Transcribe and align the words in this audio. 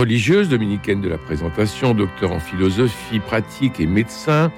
Religieuse 0.00 0.48
dominicaine 0.48 1.02
de 1.02 1.10
la 1.10 1.18
présentation, 1.18 1.92
docteur 1.92 2.32
en 2.32 2.40
philosophie 2.40 3.18
pratique 3.18 3.80
et 3.80 3.86
médecin, 3.86 4.50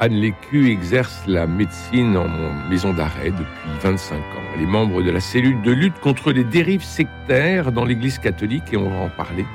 Anne 0.00 0.12
Lécu 0.12 0.70
exerce 0.70 1.22
la 1.26 1.46
médecine 1.46 2.14
en 2.14 2.28
maison 2.68 2.92
d'arrêt 2.92 3.30
depuis 3.30 3.70
25 3.80 4.16
ans. 4.16 4.42
Elle 4.54 4.64
est 4.64 4.66
membre 4.66 5.00
de 5.00 5.10
la 5.10 5.20
cellule 5.20 5.62
de 5.62 5.72
lutte 5.72 5.98
contre 6.00 6.30
les 6.30 6.44
dérives 6.44 6.82
sectaires 6.82 7.72
dans 7.72 7.86
l'Église 7.86 8.18
catholique 8.18 8.64
et 8.70 8.76
on 8.76 8.90
va 8.90 8.96
en 8.96 9.08
parler. 9.08 9.46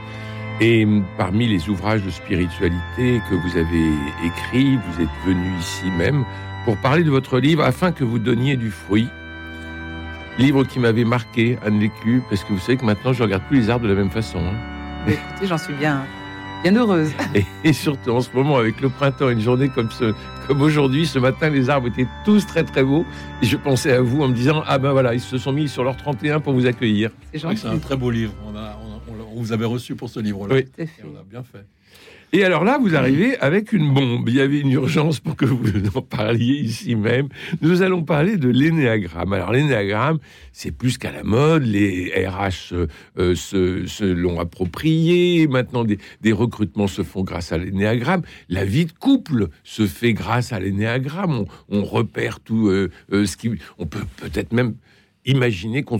Et 0.59 0.88
parmi 1.20 1.48
les 1.48 1.70
ouvrages 1.70 2.02
de 2.02 2.09
spiritualité 2.09 3.22
que 3.30 3.36
vous 3.36 3.58
avez 3.58 3.92
écrits, 4.26 4.80
vous 4.88 5.04
êtes 5.04 5.17
venu 5.28 5.52
ici 5.59 5.92
même 5.92 6.26
pour 6.66 6.78
parler 6.78 7.04
de 7.04 7.12
votre 7.12 7.38
livre 7.38 7.64
afin 7.64 7.92
que 7.92 8.03
vous 8.03 8.17
donniez 8.17 8.58
du 8.58 8.72
fruit. 8.72 9.08
Livre 10.40 10.64
qui 10.64 10.80
m'avait 10.80 11.06
marqué, 11.06 11.59
Anne 11.64 11.80
Lécu, 11.80 12.23
parce 12.28 12.44
que 12.44 12.53
vous 12.53 12.59
savez 12.59 12.78
que 12.78 12.86
maintenant 12.86 13.14
je 13.14 13.22
regarde 13.22 13.44
plus 13.44 13.59
les 13.59 13.69
arbres 13.69 13.84
de 13.84 13.94
la 13.94 14.00
même 14.00 14.09
façon. 14.09 14.40
Hein. 14.40 14.77
Écoutez, 15.08 15.47
j'en 15.47 15.58
suis 15.58 15.73
bien, 15.73 16.05
bien 16.63 16.75
heureuse. 16.75 17.11
Et, 17.63 17.72
surtout 17.72 18.11
en 18.11 18.19
ce 18.19 18.30
moment, 18.33 18.58
avec 18.58 18.81
le 18.81 18.89
printemps, 18.89 19.30
une 19.30 19.39
journée 19.39 19.69
comme, 19.69 19.89
ce, 19.89 20.13
comme 20.47 20.61
aujourd'hui, 20.61 21.05
ce 21.05 21.17
matin, 21.17 21.50
les 21.50 21.69
arbres 21.69 21.88
étaient 21.88 22.08
tous 22.25 22.45
très 22.45 22.63
très 22.63 22.83
beaux. 22.83 23.05
Et 23.41 23.45
je 23.45 23.55
pensais 23.55 23.94
à 23.94 24.02
vous 24.02 24.22
en 24.22 24.28
me 24.28 24.33
disant 24.33 24.63
Ah 24.67 24.78
ben 24.78 24.91
voilà, 24.91 25.13
ils 25.13 25.22
se 25.22 25.38
sont 25.38 25.53
mis 25.53 25.69
sur 25.69 25.85
leur 25.85 25.95
31 25.95 26.41
pour 26.41 26.52
vous 26.52 26.66
accueillir. 26.66 27.11
C'est 27.33 27.66
un 27.66 27.78
très 27.78 27.95
beau 27.95 28.11
livre. 28.11 28.33
On, 28.45 28.55
a, 28.58 28.78
on, 29.08 29.39
vous 29.39 29.53
avait 29.53 29.66
reçu 29.66 29.95
pour 29.95 30.09
ce 30.09 30.19
livre-là. 30.19 30.55
Oui. 30.55 30.66
on 31.03 31.17
a 31.17 31.23
bien 31.23 31.44
fait. 31.44 31.66
Et 32.33 32.44
alors 32.44 32.66
là, 32.66 32.78
vous 32.78 32.94
arrivez 32.94 33.38
avec 33.39 33.72
une 33.72 33.94
bombe. 33.94 34.28
Il 34.28 34.36
y 34.36 34.42
avait 34.42 34.59
une 34.59 34.72
urgence 34.72 35.22
pour 35.22 35.38
que 35.38 35.45
vous 35.45 35.64
en 35.95 36.02
parliez 36.02 36.56
ici 36.56 36.95
même. 36.95 37.30
Nous 37.61 37.84
allons 37.84 38.03
parler 38.03 38.36
de 38.36 38.50
l'énéagramme. 38.50 39.31
Alors 39.31 39.53
l'énéagramme, 39.53 40.19
c'est 40.52 40.72
plus 40.72 40.97
qu'à 40.97 41.14
la 41.14 41.23
mode. 41.23 41.64
Les 41.64 42.11
RH 42.28 42.73
euh, 43.17 43.36
se, 43.36 44.03
l'ont 44.03 44.42
approprié. 44.42 45.47
Maintenant, 45.47 45.86
des, 45.86 46.34
recrutements 46.34 46.88
se 46.88 47.02
font 47.02 47.23
grâce 47.23 47.53
à 47.53 47.58
l'énéagramme. 47.58 48.23
La 48.50 48.66
vie 48.66 48.86
de 48.86 48.91
couple 48.91 49.47
se 49.64 49.88
fait 49.88 50.12
grâce 50.12 50.52
à 50.52 50.59
l'énéagramme. 50.59 51.45
On, 51.69 51.84
repère 51.86 52.41
tout 52.41 52.67
euh, 52.67 52.91
euh, 53.14 53.25
ce 53.25 53.38
qui... 53.38 53.52
On 53.78 53.86
peut 53.86 54.03
peut-être 54.17 54.52
même 54.52 54.75
Imaginez 55.28 55.83
qu'on 55.83 56.00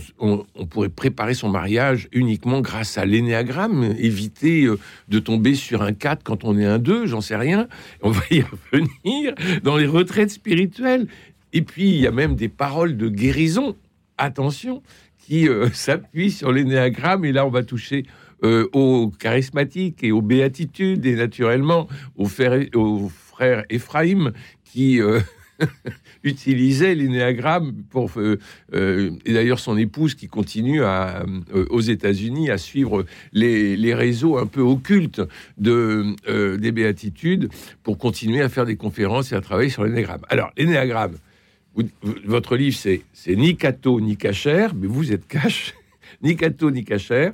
pourrait 0.70 0.88
préparer 0.88 1.34
son 1.34 1.50
mariage 1.50 2.08
uniquement 2.12 2.62
grâce 2.62 2.96
à 2.96 3.04
l'énéagramme, 3.04 3.94
éviter 3.98 4.64
euh, 4.64 4.78
de 5.08 5.18
tomber 5.18 5.54
sur 5.54 5.82
un 5.82 5.92
4 5.92 6.22
quand 6.24 6.44
on 6.44 6.58
est 6.58 6.64
un 6.64 6.78
2, 6.78 7.06
j'en 7.06 7.20
sais 7.20 7.36
rien. 7.36 7.68
On 8.00 8.10
va 8.10 8.22
y 8.30 8.40
revenir 8.72 9.34
dans 9.62 9.76
les 9.76 9.86
retraites 9.86 10.30
spirituelles. 10.30 11.08
Et 11.52 11.60
puis, 11.60 11.90
il 11.90 11.96
y 11.96 12.06
a 12.06 12.10
même 12.10 12.36
des 12.36 12.48
paroles 12.48 12.96
de 12.96 13.10
guérison, 13.10 13.76
attention, 14.16 14.82
qui 15.18 15.46
euh, 15.46 15.68
s'appuient 15.74 16.30
sur 16.30 16.50
l'énéagramme. 16.50 17.26
Et 17.26 17.32
là, 17.32 17.44
on 17.44 17.50
va 17.50 17.62
toucher 17.62 18.04
euh, 18.44 18.66
aux 18.72 19.12
charismatiques 19.18 20.02
et 20.02 20.10
aux 20.10 20.22
béatitudes, 20.22 21.04
et 21.04 21.16
naturellement 21.16 21.86
aux 22.16 22.28
frères 22.28 23.64
Ephraim 23.68 24.32
qui 24.64 25.00
utilisait 26.24 26.94
l'énéagramme 26.94 27.72
pour 27.90 28.10
euh, 28.16 28.38
euh, 28.74 29.10
et 29.24 29.32
d'ailleurs 29.32 29.58
son 29.58 29.76
épouse 29.76 30.14
qui 30.14 30.28
continue 30.28 30.82
euh, 30.82 31.24
aux 31.70 31.80
États-Unis 31.80 32.50
à 32.50 32.58
suivre 32.58 33.04
les, 33.32 33.76
les, 33.76 33.94
réseaux 33.94 34.38
un 34.38 34.46
peu 34.46 34.60
occultes 34.60 35.22
de 35.56 36.14
des 36.56 36.72
béatitudes 36.72 37.48
pour 37.82 37.98
continuer 37.98 38.42
à 38.42 38.48
faire 38.48 38.66
des 38.66 38.76
conférences 38.76 39.32
et 39.32 39.34
à 39.34 39.40
travailler 39.40 39.70
sur 39.70 39.84
l'énéagramme. 39.84 40.22
Alors 40.28 40.50
l'énéagramme, 40.56 41.16
votre 42.24 42.56
livre 42.56 42.76
c'est 42.76 43.02
c'est 43.12 43.36
ni 43.36 43.56
catho 43.56 44.00
ni 44.00 44.16
cachère, 44.16 44.74
mais 44.74 44.86
vous 44.86 45.12
êtes 45.12 45.26
cache, 45.26 45.74
ni 46.22 46.36
catho 46.36 46.70
ni 46.70 46.84
cachère. 46.84 47.32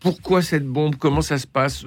pourquoi 0.00 0.42
cette 0.42 0.66
bombe? 0.66 0.96
Comment 0.96 1.22
ça 1.22 1.38
se 1.38 1.46
passe 1.46 1.84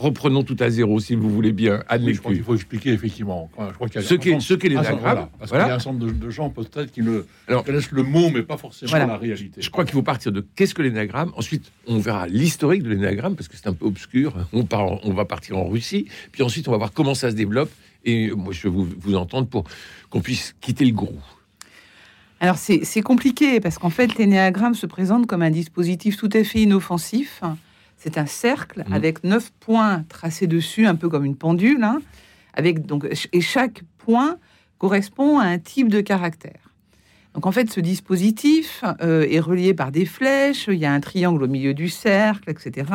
reprenons 0.00 0.42
tout 0.42 0.56
à 0.60 0.70
zéro, 0.70 0.98
si 0.98 1.14
vous 1.14 1.28
voulez 1.28 1.52
bien. 1.52 1.82
Oui, 2.00 2.14
je 2.14 2.20
crois 2.20 2.32
qu'il 2.32 2.42
faut 2.42 2.54
expliquer, 2.54 2.90
effectivement. 2.90 3.50
Je 3.58 3.74
crois 3.74 3.88
ce 3.88 4.14
qu'est 4.14 4.40
ce 4.40 4.54
qu 4.54 4.68
l'énagramme. 4.68 5.28
parce 5.38 5.50
qu'il 5.50 5.60
y 5.60 5.62
a 5.62 5.74
un 5.74 5.78
certain 5.78 5.98
nombre 5.98 6.12
de, 6.12 6.30
gens, 6.30 6.50
peut-être, 6.50 6.90
qui 6.90 7.02
ne 7.02 7.22
connaissent 7.62 7.92
le 7.92 8.02
mot, 8.02 8.30
mais 8.30 8.42
pas 8.42 8.56
forcément 8.56 8.92
la 8.92 9.16
réalité. 9.16 9.60
Je 9.60 9.70
crois 9.70 9.84
qu'il 9.84 9.94
faut 9.94 10.02
partir 10.02 10.32
de 10.32 10.44
qu'est-ce 10.56 10.74
que 10.74 10.82
l'énagramme. 10.82 11.32
Ensuite, 11.36 11.70
on 11.86 11.98
verra 11.98 12.26
l'historique 12.26 12.82
de 12.82 12.90
l'énagramme, 12.90 13.36
parce 13.36 13.48
que 13.48 13.56
c'est 13.56 13.68
un 13.68 13.74
peu 13.74 13.86
obscur. 13.86 14.34
On, 14.52 14.64
part, 14.64 15.04
on 15.04 15.12
va 15.12 15.24
partir 15.24 15.58
en 15.58 15.68
Russie. 15.68 16.06
Puis 16.32 16.42
ensuite, 16.42 16.66
on 16.68 16.72
va 16.72 16.78
voir 16.78 16.92
comment 16.92 17.14
ça 17.14 17.30
se 17.30 17.36
développe. 17.36 17.70
Et 18.04 18.30
moi, 18.30 18.52
je 18.52 18.62
vais 18.62 18.70
vous, 18.70 18.88
vous 18.98 19.14
entendre 19.14 19.48
pour 19.48 19.64
qu'on 20.08 20.20
puisse 20.20 20.54
quitter 20.60 20.86
le 20.86 20.92
gros. 20.92 21.18
Alors 22.42 22.56
c'est 22.56 23.02
compliqué 23.02 23.60
parce 23.60 23.76
qu'en 23.76 23.90
fait 23.90 24.16
l'énéagramme 24.16 24.74
se 24.74 24.86
présente 24.86 25.26
comme 25.26 25.42
un 25.42 25.50
dispositif 25.50 26.16
tout 26.16 26.30
à 26.32 26.42
fait 26.42 26.60
inoffensif 26.60 27.42
c'est 28.00 28.18
un 28.18 28.26
cercle 28.26 28.82
mmh. 28.88 28.92
avec 28.92 29.24
neuf 29.24 29.52
points 29.60 30.04
tracés 30.08 30.46
dessus, 30.46 30.86
un 30.86 30.96
peu 30.96 31.08
comme 31.08 31.24
une 31.24 31.36
pendule. 31.36 31.84
Hein, 31.84 32.00
avec 32.54 32.86
donc 32.86 33.06
et 33.32 33.40
chaque 33.40 33.82
point 33.98 34.38
correspond 34.78 35.38
à 35.38 35.44
un 35.44 35.58
type 35.58 35.88
de 35.88 36.00
caractère. 36.00 36.74
Donc 37.34 37.46
en 37.46 37.52
fait, 37.52 37.70
ce 37.70 37.78
dispositif 37.78 38.82
euh, 39.02 39.26
est 39.30 39.38
relié 39.38 39.74
par 39.74 39.92
des 39.92 40.06
flèches. 40.06 40.66
Il 40.68 40.78
y 40.78 40.86
a 40.86 40.92
un 40.92 41.00
triangle 41.00 41.44
au 41.44 41.46
milieu 41.46 41.74
du 41.74 41.88
cercle, 41.88 42.50
etc. 42.50 42.90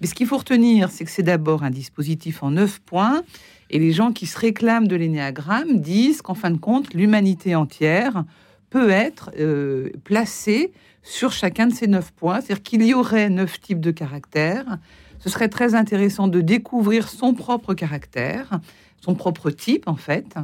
Mais 0.00 0.06
ce 0.06 0.14
qu'il 0.14 0.26
faut 0.26 0.38
retenir, 0.38 0.90
c'est 0.90 1.04
que 1.04 1.10
c'est 1.10 1.22
d'abord 1.22 1.62
un 1.62 1.70
dispositif 1.70 2.42
en 2.42 2.52
neuf 2.52 2.78
points. 2.80 3.22
Et 3.68 3.78
les 3.78 3.92
gens 3.92 4.12
qui 4.12 4.26
se 4.26 4.38
réclament 4.38 4.86
de 4.86 4.96
l'énéagramme 4.96 5.80
disent 5.80 6.22
qu'en 6.22 6.34
fin 6.34 6.50
de 6.50 6.56
compte, 6.56 6.94
l'humanité 6.94 7.54
entière 7.54 8.24
peut 8.70 8.90
être 8.90 9.30
euh, 9.38 9.90
placée 10.04 10.72
sur 11.02 11.32
chacun 11.32 11.66
de 11.66 11.74
ces 11.74 11.86
neuf 11.86 12.12
points. 12.12 12.40
C'est-à-dire 12.40 12.62
qu'il 12.62 12.82
y 12.82 12.94
aurait 12.94 13.30
neuf 13.30 13.60
types 13.60 13.80
de 13.80 13.90
caractères. 13.90 14.78
Ce 15.18 15.30
serait 15.30 15.48
très 15.48 15.74
intéressant 15.74 16.28
de 16.28 16.40
découvrir 16.40 17.08
son 17.08 17.34
propre 17.34 17.74
caractère, 17.74 18.60
son 19.00 19.14
propre 19.14 19.50
type 19.50 19.88
en 19.88 19.96
fait. 19.96 20.36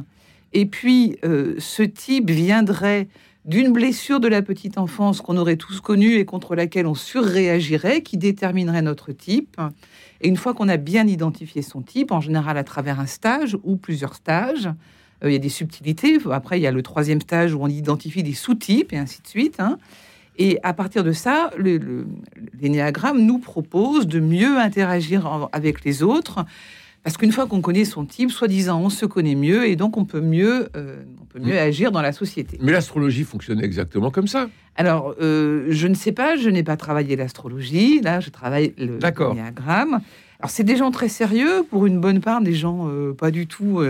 Et 0.53 0.65
puis, 0.65 1.17
euh, 1.25 1.55
ce 1.57 1.83
type 1.83 2.29
viendrait 2.29 3.07
d'une 3.45 3.73
blessure 3.73 4.19
de 4.19 4.27
la 4.27 4.41
petite 4.41 4.77
enfance 4.77 5.19
qu'on 5.19 5.35
aurait 5.37 5.57
tous 5.57 5.81
connue 5.81 6.15
et 6.15 6.25
contre 6.25 6.55
laquelle 6.55 6.87
on 6.87 6.95
surréagirait, 6.95 8.01
qui 8.01 8.17
déterminerait 8.17 8.81
notre 8.81 9.11
type. 9.11 9.59
Et 10.21 10.29
une 10.29 10.37
fois 10.37 10.53
qu'on 10.53 10.69
a 10.69 10.77
bien 10.77 11.07
identifié 11.07 11.61
son 11.61 11.81
type, 11.81 12.11
en 12.11 12.21
général 12.21 12.57
à 12.57 12.63
travers 12.63 12.99
un 12.99 13.05
stage 13.05 13.57
ou 13.63 13.75
plusieurs 13.75 14.15
stages, 14.15 14.69
il 15.23 15.31
y 15.31 15.35
a 15.35 15.39
des 15.39 15.49
subtilités. 15.49 16.17
Après, 16.31 16.59
il 16.59 16.63
y 16.63 16.67
a 16.67 16.71
le 16.71 16.81
troisième 16.81 17.21
stage 17.21 17.53
où 17.53 17.59
on 17.61 17.67
identifie 17.67 18.23
des 18.23 18.33
sous-types 18.33 18.93
et 18.93 18.97
ainsi 18.97 19.21
de 19.21 19.27
suite. 19.27 19.59
Hein. 19.59 19.77
Et 20.37 20.59
à 20.63 20.73
partir 20.73 21.03
de 21.03 21.11
ça, 21.11 21.51
l'énéagramme 22.59 23.23
nous 23.23 23.39
propose 23.39 24.07
de 24.07 24.19
mieux 24.19 24.57
interagir 24.57 25.49
avec 25.51 25.85
les 25.85 26.03
autres. 26.03 26.45
Parce 27.03 27.17
qu'une 27.17 27.33
fois 27.33 27.47
qu'on 27.47 27.59
connaît 27.59 27.83
son 27.83 28.05
type, 28.05 28.31
soi-disant, 28.31 28.79
on 28.79 28.89
se 28.89 29.05
connaît 29.05 29.35
mieux 29.35 29.67
et 29.67 29.75
donc 29.75 29.97
on 29.97 30.05
peut 30.05 30.21
mieux, 30.21 30.69
euh, 30.77 31.03
on 31.21 31.25
peut 31.25 31.39
mieux 31.39 31.55
mm. 31.55 31.67
agir 31.67 31.91
dans 31.91 32.01
la 32.01 32.13
société. 32.13 32.57
Mais 32.61 32.71
l'astrologie 32.71 33.25
fonctionne 33.25 33.61
exactement 33.61 34.09
comme 34.09 34.27
ça. 34.27 34.47
Alors, 34.77 35.13
euh, 35.21 35.65
je 35.69 35.87
ne 35.87 35.95
sais 35.95 36.13
pas, 36.13 36.37
je 36.37 36.49
n'ai 36.49 36.63
pas 36.63 36.77
travaillé 36.77 37.17
l'astrologie. 37.17 37.99
Là, 37.99 38.21
je 38.21 38.29
travaille 38.29 38.73
le 38.77 38.99
l'énéagramme. 38.99 39.99
Alors, 40.39 40.49
c'est 40.49 40.63
des 40.63 40.77
gens 40.77 40.91
très 40.91 41.09
sérieux, 41.09 41.65
pour 41.69 41.85
une 41.85 41.99
bonne 41.99 42.21
part, 42.21 42.41
des 42.41 42.53
gens 42.53 42.87
euh, 42.87 43.13
pas 43.13 43.31
du 43.31 43.47
tout, 43.47 43.81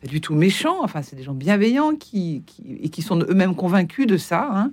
pas 0.00 0.08
du 0.08 0.20
tout 0.20 0.34
méchants. 0.34 0.78
Enfin, 0.82 1.02
c'est 1.02 1.16
des 1.16 1.22
gens 1.22 1.34
bienveillants 1.34 1.94
qui, 1.94 2.42
et 2.82 2.88
qui 2.88 3.02
sont 3.02 3.18
eux-mêmes 3.18 3.54
convaincus 3.54 4.06
de 4.06 4.16
ça. 4.16 4.48
Hein. 4.52 4.72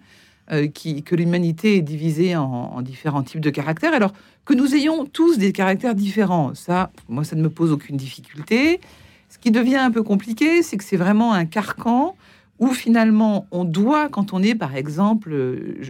Euh, 0.50 0.68
qui, 0.68 1.04
que 1.04 1.14
l'humanité 1.14 1.76
est 1.76 1.82
divisée 1.82 2.38
en, 2.38 2.82
différents 2.82 3.22
types 3.22 3.42
de 3.42 3.50
caractères. 3.50 3.94
Alors 3.94 4.14
que 4.46 4.54
nous 4.54 4.76
ayons 4.76 5.06
tous 5.06 5.38
des 5.38 5.52
caractères 5.52 5.94
différents, 5.94 6.56
ça, 6.56 6.90
moi, 7.10 7.26
ça 7.26 7.36
ne 7.36 7.42
me 7.42 7.50
pose 7.50 7.74
aucune 7.74 7.98
difficulté. 7.98 8.80
Ce 9.28 9.38
qui 9.38 9.52
devient 9.52 9.76
un 9.76 9.92
peu 9.92 10.04
compliqué, 10.04 10.64
c'est 10.64 10.78
que 10.78 10.86
c'est 10.86 10.96
vraiment 10.96 11.34
un 11.34 11.44
carcan 11.44 12.16
où 12.60 12.70
finalement 12.74 13.48
on 13.52 13.64
doit, 13.64 14.10
quand 14.10 14.34
on 14.34 14.42
est 14.42 14.56
par 14.56 14.76
exemple, 14.76 15.32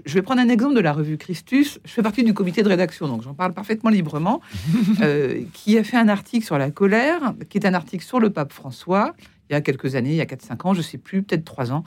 je 0.05 0.13
vais 0.13 0.21
prendre 0.21 0.41
un 0.41 0.49
exemple 0.49 0.75
de 0.75 0.81
la 0.81 0.93
revue 0.93 1.17
Christus, 1.17 1.79
je 1.85 1.91
fais 1.91 2.03
partie 2.03 2.23
du 2.23 2.33
comité 2.33 2.63
de 2.63 2.69
rédaction, 2.69 3.07
donc 3.07 3.21
j'en 3.23 3.33
parle 3.33 3.53
parfaitement 3.53 3.89
librement, 3.89 4.41
euh, 5.01 5.41
qui 5.53 5.77
a 5.77 5.83
fait 5.83 5.97
un 5.97 6.09
article 6.09 6.45
sur 6.45 6.57
la 6.57 6.71
colère, 6.71 7.33
qui 7.49 7.57
est 7.57 7.65
un 7.65 7.73
article 7.73 8.03
sur 8.03 8.19
le 8.19 8.29
pape 8.29 8.53
François, 8.53 9.13
il 9.49 9.53
y 9.53 9.55
a 9.55 9.61
quelques 9.61 9.95
années, 9.95 10.11
il 10.11 10.15
y 10.15 10.21
a 10.21 10.25
4-5 10.25 10.67
ans, 10.67 10.73
je 10.73 10.81
sais 10.81 10.97
plus, 10.97 11.23
peut-être 11.23 11.45
3 11.45 11.71
ans, 11.71 11.83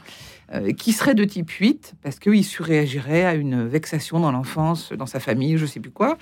euh, 0.55 0.73
qui 0.73 0.93
serait 0.93 1.15
de 1.15 1.25
type 1.25 1.51
8, 1.51 1.95
parce 2.03 2.19
qu'il 2.19 2.45
surréagirait 2.45 3.25
à 3.25 3.35
une 3.35 3.67
vexation 3.67 4.19
dans 4.19 4.33
l'enfance, 4.33 4.93
dans 4.93 5.07
sa 5.07 5.21
famille, 5.21 5.59
je 5.59 5.67
sais 5.67 5.81
plus 5.81 5.91
quoi. 5.91 6.17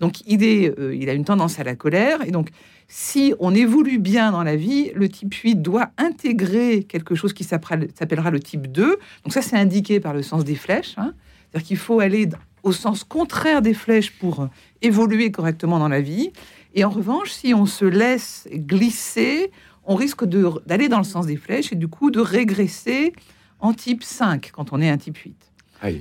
Donc 0.00 0.20
il, 0.26 0.42
est, 0.42 0.78
euh, 0.78 0.94
il 0.94 1.08
a 1.08 1.14
une 1.14 1.24
tendance 1.24 1.58
à 1.58 1.64
la 1.64 1.76
colère, 1.76 2.26
et 2.26 2.30
donc 2.30 2.48
si 2.94 3.32
on 3.40 3.54
évolue 3.54 3.98
bien 3.98 4.32
dans 4.32 4.42
la 4.42 4.54
vie, 4.54 4.92
le 4.94 5.08
type 5.08 5.32
8 5.32 5.62
doit 5.62 5.92
intégrer 5.96 6.82
quelque 6.82 7.14
chose 7.14 7.32
qui 7.32 7.42
s'appellera 7.42 8.30
le 8.30 8.38
type 8.38 8.70
2. 8.70 8.98
Donc 9.24 9.32
ça, 9.32 9.40
c'est 9.40 9.56
indiqué 9.56 9.98
par 9.98 10.12
le 10.12 10.20
sens 10.20 10.44
des 10.44 10.56
flèches. 10.56 10.92
Hein. 10.98 11.14
C'est-à-dire 11.48 11.68
qu'il 11.68 11.78
faut 11.78 12.00
aller 12.00 12.28
au 12.62 12.70
sens 12.70 13.02
contraire 13.02 13.62
des 13.62 13.72
flèches 13.72 14.10
pour 14.18 14.46
évoluer 14.82 15.30
correctement 15.30 15.78
dans 15.78 15.88
la 15.88 16.02
vie. 16.02 16.32
Et 16.74 16.84
en 16.84 16.90
revanche, 16.90 17.30
si 17.30 17.54
on 17.54 17.64
se 17.64 17.86
laisse 17.86 18.46
glisser, 18.52 19.50
on 19.84 19.94
risque 19.94 20.26
d'aller 20.26 20.90
dans 20.90 20.98
le 20.98 21.04
sens 21.04 21.24
des 21.24 21.36
flèches 21.36 21.72
et 21.72 21.76
du 21.76 21.88
coup 21.88 22.10
de 22.10 22.20
régresser 22.20 23.14
en 23.60 23.72
type 23.72 24.02
5 24.02 24.50
quand 24.52 24.74
on 24.74 24.82
est 24.82 24.90
un 24.90 24.98
type 24.98 25.16
8. 25.16 25.34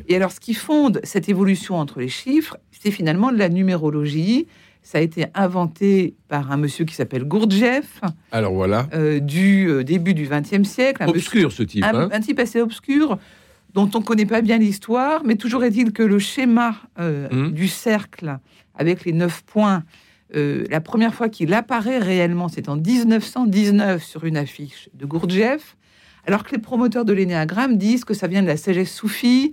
Et 0.09 0.15
alors, 0.17 0.33
ce 0.33 0.41
qui 0.41 0.53
fonde 0.53 0.99
cette 1.03 1.29
évolution 1.29 1.77
entre 1.77 2.01
les 2.01 2.09
chiffres, 2.09 2.57
c'est 2.71 2.91
finalement 2.91 3.31
de 3.31 3.37
la 3.37 3.47
numérologie. 3.47 4.47
Ça 4.83 4.97
a 4.97 5.01
été 5.01 5.25
inventé 5.35 6.15
par 6.27 6.51
un 6.51 6.57
monsieur 6.57 6.85
qui 6.85 6.95
s'appelle 6.95 7.25
Gurdjieff. 7.25 8.01
Alors 8.31 8.53
voilà. 8.53 8.87
Euh, 8.93 9.19
du 9.19 9.69
euh, 9.69 9.83
début 9.83 10.13
du 10.13 10.27
XXe 10.27 10.67
siècle. 10.67 11.03
Un 11.03 11.07
obscur 11.07 11.51
ce 11.51 11.63
type. 11.63 11.83
Un, 11.83 11.93
hein. 11.93 12.09
un, 12.11 12.19
type 12.19 12.39
assez 12.39 12.59
obscur 12.59 13.19
dont 13.73 13.89
on 13.93 13.99
ne 13.99 14.03
connaît 14.03 14.25
pas 14.25 14.41
bien 14.41 14.57
l'histoire, 14.57 15.21
mais 15.23 15.35
toujours 15.35 15.63
est-il 15.63 15.93
que 15.93 16.03
le 16.03 16.19
schéma 16.19 16.75
euh, 16.99 17.29
hum. 17.31 17.51
du 17.51 17.67
cercle 17.67 18.39
avec 18.75 19.05
les 19.05 19.13
neuf 19.13 19.43
points 19.43 19.83
la 20.33 20.79
première 20.79 21.13
fois 21.13 21.27
qu'il 21.27 21.53
apparaît 21.53 21.97
réellement, 21.97 22.47
c'est 22.47 22.69
en 22.69 22.77
1919 22.77 24.01
sur 24.01 24.23
une 24.23 24.37
affiche 24.37 24.87
de 24.93 25.05
Gurdjieff, 25.05 25.75
alors 26.25 26.45
que 26.45 26.55
les 26.55 26.61
promoteurs 26.61 27.03
de 27.03 27.11
l'énéagramme 27.11 27.77
disent 27.77 28.05
que 28.05 28.13
ça 28.13 28.27
vient 28.27 28.41
de 28.41 28.47
la 28.47 28.55
sagesse 28.55 28.93
soufie, 28.93 29.51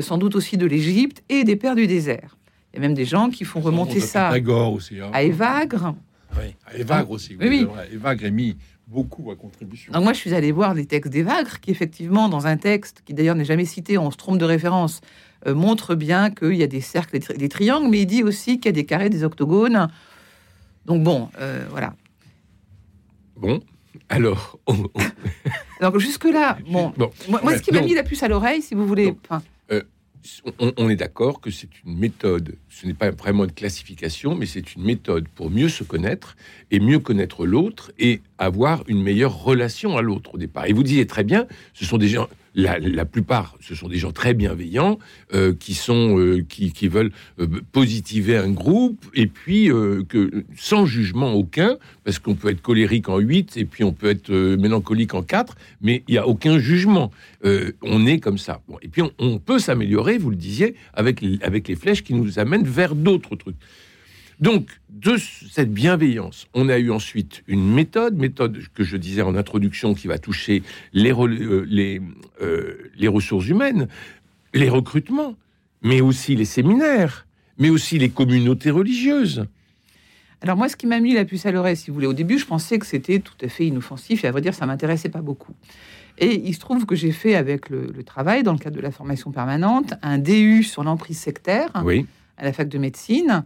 sans 0.00 0.18
doute 0.18 0.34
aussi 0.34 0.56
de 0.56 0.66
l'Égypte 0.66 1.22
et 1.28 1.44
des 1.44 1.54
pères 1.54 1.76
du 1.76 1.86
désert. 1.86 2.36
Il 2.76 2.82
y 2.82 2.84
a 2.84 2.88
même 2.88 2.94
des 2.94 3.06
gens 3.06 3.30
qui 3.30 3.44
font 3.44 3.60
remonter 3.60 4.00
ça 4.00 4.30
aussi, 4.70 5.00
hein. 5.00 5.10
à 5.14 5.22
Évagre. 5.22 5.94
Oui, 6.36 6.54
à 6.66 6.76
Évagre 6.76 7.10
aussi. 7.10 7.34
Oui, 7.40 7.66
Évagre 7.90 8.26
est 8.26 8.30
mis 8.30 8.58
beaucoup 8.86 9.30
à 9.30 9.36
contribution. 9.36 9.92
moi, 9.98 10.12
je 10.12 10.18
suis 10.18 10.34
allé 10.34 10.52
voir 10.52 10.74
les 10.74 10.84
textes 10.84 11.10
d'Évagre, 11.10 11.58
qui 11.60 11.70
effectivement, 11.70 12.28
dans 12.28 12.46
un 12.46 12.58
texte 12.58 13.00
qui 13.06 13.14
d'ailleurs 13.14 13.34
n'est 13.34 13.46
jamais 13.46 13.64
cité, 13.64 13.96
on 13.96 14.10
se 14.10 14.18
trompe 14.18 14.36
de 14.36 14.44
référence, 14.44 15.00
euh, 15.46 15.54
montre 15.54 15.94
bien 15.94 16.30
qu'il 16.30 16.54
y 16.54 16.62
a 16.62 16.66
des 16.66 16.82
cercles 16.82 17.16
et 17.16 17.38
des 17.38 17.48
triangles, 17.48 17.88
mais 17.88 18.02
il 18.02 18.06
dit 18.06 18.22
aussi 18.22 18.58
qu'il 18.58 18.66
y 18.66 18.68
a 18.68 18.72
des 18.72 18.84
carrés, 18.84 19.08
des 19.08 19.24
octogones. 19.24 19.88
Donc 20.84 21.02
bon, 21.02 21.30
euh, 21.40 21.64
voilà. 21.70 21.94
Bon, 23.36 23.60
alors. 24.10 24.58
Donc 25.80 25.98
jusque-là, 25.98 26.58
bon, 26.70 26.92
moi, 27.28 27.56
ce 27.56 27.62
qui 27.62 27.72
m'a 27.72 27.80
mis 27.80 27.94
la 27.94 28.02
puce 28.02 28.22
à 28.22 28.28
l'oreille, 28.28 28.60
si 28.60 28.74
vous 28.74 28.86
voulez. 28.86 29.14
Euh, 29.32 29.38
on, 30.58 30.88
est 30.88 30.96
d'accord 30.96 31.40
que 31.40 31.50
c'est 31.50 31.68
une 31.84 31.98
méthode, 31.98 32.56
ce 32.68 32.86
n'est 32.86 32.94
pas 32.94 33.10
vraiment 33.10 33.44
une 33.44 33.52
classification, 33.52 34.34
mais 34.34 34.46
c'est 34.46 34.74
une 34.74 34.82
méthode 34.82 35.28
pour 35.28 35.50
mieux 35.50 35.68
se 35.68 35.84
connaître 35.84 36.36
et 36.70 36.80
mieux 36.80 36.98
connaître 36.98 37.46
l'autre 37.46 37.92
et 37.98 38.20
avoir 38.38 38.82
une 38.86 39.02
meilleure 39.02 39.42
relation 39.42 39.96
à 39.96 40.02
l'autre 40.02 40.34
au 40.34 40.38
départ. 40.38 40.66
Et 40.66 40.72
vous 40.72 40.82
disiez 40.82 41.06
très 41.06 41.24
bien, 41.24 41.46
ce 41.74 41.84
sont 41.84 41.98
des 41.98 42.08
gens, 42.08 42.28
la, 42.56 43.04
plupart, 43.04 43.54
ce 43.60 43.74
sont 43.74 43.88
des 43.88 43.98
gens 43.98 44.12
très 44.12 44.32
bienveillants 44.32 44.98
euh, 45.34 45.54
qui 45.58 45.74
sont 45.74 46.18
euh, 46.18 46.42
qui, 46.48 46.88
veulent 46.88 47.12
euh, 47.38 47.46
positiver 47.70 48.36
un 48.36 48.50
groupe 48.50 49.04
et 49.14 49.26
puis 49.26 49.68
que 50.08 50.44
sans 50.56 50.86
jugement 50.86 51.34
aucun, 51.34 51.76
parce 52.04 52.18
qu'on 52.18 52.34
peut 52.34 52.48
être 52.48 52.62
colérique 52.62 53.08
en 53.08 53.18
8 53.18 53.56
et 53.58 53.64
puis 53.66 53.84
on 53.84 53.92
peut 53.92 54.08
être 54.08 54.32
mélancolique 54.32 55.14
en 55.14 55.22
4, 55.22 55.56
mais 55.82 56.02
il 56.08 56.12
n'y 56.12 56.18
a 56.18 56.26
aucun 56.26 56.58
jugement. 56.58 57.10
on 57.44 58.06
est 58.06 58.18
comme 58.18 58.38
ça. 58.38 58.60
et 58.82 58.88
puis 58.88 59.02
on, 59.18 59.38
peut 59.38 59.58
s'améliorer, 59.58 60.18
vous 60.18 60.30
le 60.30 60.36
disiez, 60.36 60.74
avec 60.94 61.22
avec 61.42 61.68
les 61.68 61.76
flèches 61.76 62.02
qui 62.02 62.14
nous 62.14 62.38
amènent 62.38 62.64
vers 62.64 62.94
d'autres 62.94 63.36
trucs. 63.36 63.56
Donc, 64.40 64.68
de 64.90 65.16
cette 65.16 65.72
bienveillance, 65.72 66.46
on 66.52 66.68
a 66.68 66.78
eu 66.78 66.90
ensuite 66.90 67.42
une 67.46 67.72
méthode, 67.72 68.16
méthode 68.16 68.58
que 68.74 68.84
je 68.84 68.96
disais 68.96 69.22
en 69.22 69.34
introduction, 69.34 69.94
qui 69.94 70.08
va 70.08 70.18
toucher 70.18 70.62
les, 70.92 71.12
euh, 71.12 72.00
euh, 72.42 72.90
les, 72.96 73.08
ressources 73.08 73.46
humaines, 73.48 73.88
les 74.52 74.68
recrutements, 74.68 75.36
mais 75.82 76.00
aussi 76.02 76.36
les 76.36 76.44
séminaires, 76.44 77.26
mais 77.58 77.70
aussi 77.70 77.98
les 77.98 78.10
communautés 78.10 78.70
religieuses. 78.70 79.46
Alors 80.42 80.56
moi, 80.58 80.68
ce 80.68 80.76
qui 80.76 80.86
m'a 80.86 81.00
mis 81.00 81.14
la 81.14 81.24
puce 81.24 81.46
à 81.46 81.50
l'oreille, 81.50 81.76
si 81.76 81.90
vous 81.90 81.94
voulez, 81.94 82.06
au 82.06 82.12
début, 82.12 82.38
je 82.38 82.46
pensais 82.46 82.78
que 82.78 82.86
c'était 82.86 83.20
tout 83.20 83.34
à 83.42 83.48
fait 83.48 83.66
inoffensif, 83.66 84.22
et 84.24 84.28
à 84.28 84.32
vrai 84.32 84.42
dire, 84.42 84.54
ça 84.54 84.66
m'intéressait 84.66 85.08
pas 85.08 85.22
beaucoup. 85.22 85.54
Et 86.18 86.42
il 86.44 86.54
se 86.54 86.60
trouve 86.60 86.84
que 86.84 86.94
j'ai 86.94 87.12
fait 87.12 87.34
avec 87.34 87.70
le, 87.70 88.02
travail, 88.04 88.42
dans 88.42 88.52
le 88.52 88.58
cadre 88.58 88.76
de 88.76 88.82
la 88.82 88.90
formation 88.90 89.32
permanente, 89.32 89.94
un 90.02 90.18
DU 90.18 90.62
sur 90.62 90.82
l'emprise 90.82 91.18
sectaire 91.18 91.70
à 91.74 92.44
la 92.44 92.52
fac 92.52 92.68
de 92.68 92.78
médecine. 92.78 93.44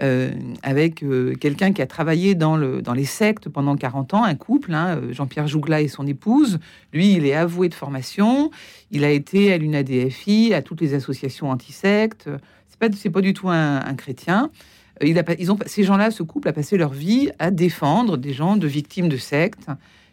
Euh, 0.00 0.32
avec 0.62 1.02
euh, 1.02 1.34
quelqu'un 1.34 1.74
qui 1.74 1.82
a 1.82 1.86
travaillé 1.86 2.34
dans, 2.34 2.56
le, 2.56 2.80
dans 2.80 2.94
les 2.94 3.04
sectes 3.04 3.50
pendant 3.50 3.76
40 3.76 4.14
ans, 4.14 4.24
un 4.24 4.34
couple, 4.34 4.72
hein, 4.72 4.96
euh, 4.96 5.12
Jean-Pierre 5.12 5.46
Jougla 5.46 5.82
et 5.82 5.88
son 5.88 6.06
épouse. 6.06 6.60
Lui, 6.94 7.12
il 7.12 7.26
est 7.26 7.34
avoué 7.34 7.68
de 7.68 7.74
formation. 7.74 8.50
Il 8.90 9.04
a 9.04 9.10
été 9.10 9.52
à 9.52 9.58
l'UNADFI, 9.58 10.54
à 10.54 10.62
toutes 10.62 10.80
les 10.80 10.94
associations 10.94 11.50
anti-sectes. 11.50 12.30
C'est 12.68 12.78
pas, 12.78 12.88
c'est 12.96 13.10
pas 13.10 13.20
du 13.20 13.34
tout 13.34 13.50
un, 13.50 13.80
chrétien. 13.94 14.50
Ces 15.66 15.84
gens-là, 15.84 16.10
ce 16.10 16.22
couple 16.22 16.48
a 16.48 16.54
passé 16.54 16.78
leur 16.78 16.92
vie 16.92 17.30
à 17.38 17.50
défendre 17.50 18.16
des 18.16 18.32
gens 18.32 18.56
de 18.56 18.66
victimes 18.66 19.10
de 19.10 19.18
sectes. 19.18 19.66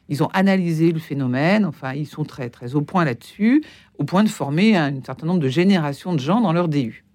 Ils 0.10 0.24
ont 0.24 0.30
analysé 0.34 0.92
le 0.92 1.00
phénomène. 1.00 1.64
Enfin, 1.64 1.94
ils 1.94 2.08
sont 2.08 2.25
très, 2.25 2.50
très 2.50 2.75
au 2.75 2.82
point 2.82 3.06
là-dessus, 3.06 3.64
au 3.98 4.04
point 4.04 4.24
de 4.24 4.30
former 4.30 4.75
un 4.75 4.94
certain 5.06 5.25
nombre 5.25 5.40
de 5.40 5.48
générations 5.48 6.14
de 6.14 6.20
gens 6.20 6.42
dans 6.42 6.52
leur 6.52 6.68
DU. 6.68 7.06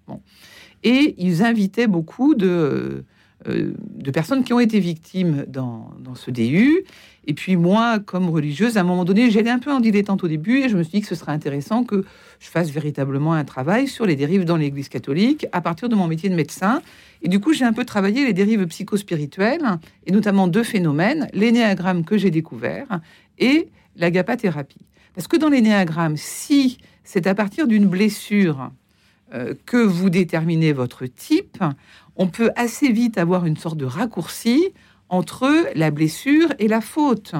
Et 0.85 1.15
ils 1.17 1.43
invitaient 1.43 1.87
beaucoup 1.87 2.35
de, 2.35 3.03
euh, 3.47 3.73
de 3.77 4.11
personnes 4.11 4.43
qui 4.43 4.53
ont 4.53 4.59
été 4.59 4.79
victimes 4.79 5.45
dans, 5.47 5.91
dans, 5.99 6.15
ce 6.15 6.31
DU. 6.31 6.83
Et 7.27 7.33
puis 7.33 7.55
moi, 7.57 7.99
comme 7.99 8.29
religieuse, 8.29 8.77
à 8.77 8.81
un 8.81 8.83
moment 8.83 9.03
donné, 9.03 9.29
j'allais 9.29 9.49
un 9.49 9.59
peu 9.59 9.71
en 9.71 9.79
dilettante 9.79 10.23
au 10.23 10.27
début 10.27 10.59
et 10.59 10.69
je 10.69 10.77
me 10.77 10.83
suis 10.83 10.99
dit 10.99 11.01
que 11.01 11.07
ce 11.07 11.15
serait 11.15 11.31
intéressant 11.31 11.83
que 11.83 12.05
je 12.39 12.47
fasse 12.47 12.69
véritablement 12.69 13.33
un 13.33 13.43
travail 13.43 13.87
sur 13.87 14.05
les 14.05 14.15
dérives 14.15 14.45
dans 14.45 14.57
l'Église 14.57 14.89
catholique 14.89 15.47
à 15.51 15.61
partir 15.61 15.89
de 15.89 15.95
mon 15.95 16.07
métier 16.07 16.29
de 16.29 16.35
médecin. 16.35 16.81
Et 17.23 17.27
du 17.27 17.39
coup, 17.39 17.53
j'ai 17.53 17.65
un 17.65 17.73
peu 17.73 17.83
travaillé 17.83 18.25
les 18.25 18.33
dérives 18.33 18.65
psychospirituelles 18.67 19.65
et 20.05 20.11
notamment 20.11 20.47
deux 20.47 20.63
phénomènes, 20.63 21.27
l'énéagramme 21.33 22.05
que 22.05 22.17
j'ai 22.17 22.31
découvert 22.31 22.99
et 23.37 23.69
l'agapathérapie. 23.95 24.85
Parce 25.13 25.27
que 25.27 25.37
dans 25.37 25.49
l'énéagramme, 25.49 26.17
si 26.17 26.77
c'est 27.03 27.27
à 27.27 27.35
partir 27.35 27.67
d'une 27.67 27.87
blessure 27.87 28.71
que 29.65 29.77
vous 29.77 30.09
déterminez 30.09 30.71
votre 30.73 31.05
type, 31.05 31.63
on 32.15 32.27
peut 32.27 32.51
assez 32.55 32.91
vite 32.91 33.17
avoir 33.17 33.45
une 33.45 33.57
sorte 33.57 33.77
de 33.77 33.85
raccourci 33.85 34.71
entre 35.09 35.49
la 35.75 35.91
blessure 35.91 36.49
et 36.59 36.67
la 36.67 36.81
faute. 36.81 37.33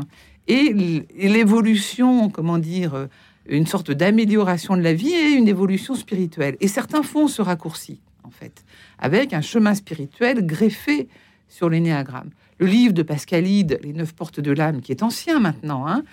Et 0.47 0.73
l'évolution, 1.15 2.29
comment 2.29 2.59
dire, 2.59 2.93
euh, 2.93 3.07
une 3.47 3.65
sorte 3.65 3.91
d'amélioration 3.91 4.77
de 4.77 4.81
la 4.81 4.93
vie 4.93 5.13
et 5.13 5.31
une 5.31 5.47
évolution 5.47 5.95
spirituelle. 5.95 6.55
Et 6.59 6.67
certains 6.67 7.03
font 7.03 7.27
ce 7.27 7.41
raccourci, 7.41 7.99
en 8.23 8.29
fait, 8.29 8.63
avec 8.99 9.33
un 9.33 9.41
chemin 9.41 9.73
spirituel 9.73 10.45
greffé 10.45 11.07
sur 11.47 11.69
l'énéagramme. 11.69 12.29
Le 12.57 12.67
livre 12.67 12.93
de 12.93 13.03
Pascalide, 13.03 13.79
Les 13.83 13.93
neuf 13.93 14.13
portes 14.13 14.39
de 14.39 14.51
l'âme, 14.51 14.81
qui 14.81 14.91
est 14.91 15.03
ancien 15.03 15.39
maintenant, 15.39 15.87
hein, 15.87 16.03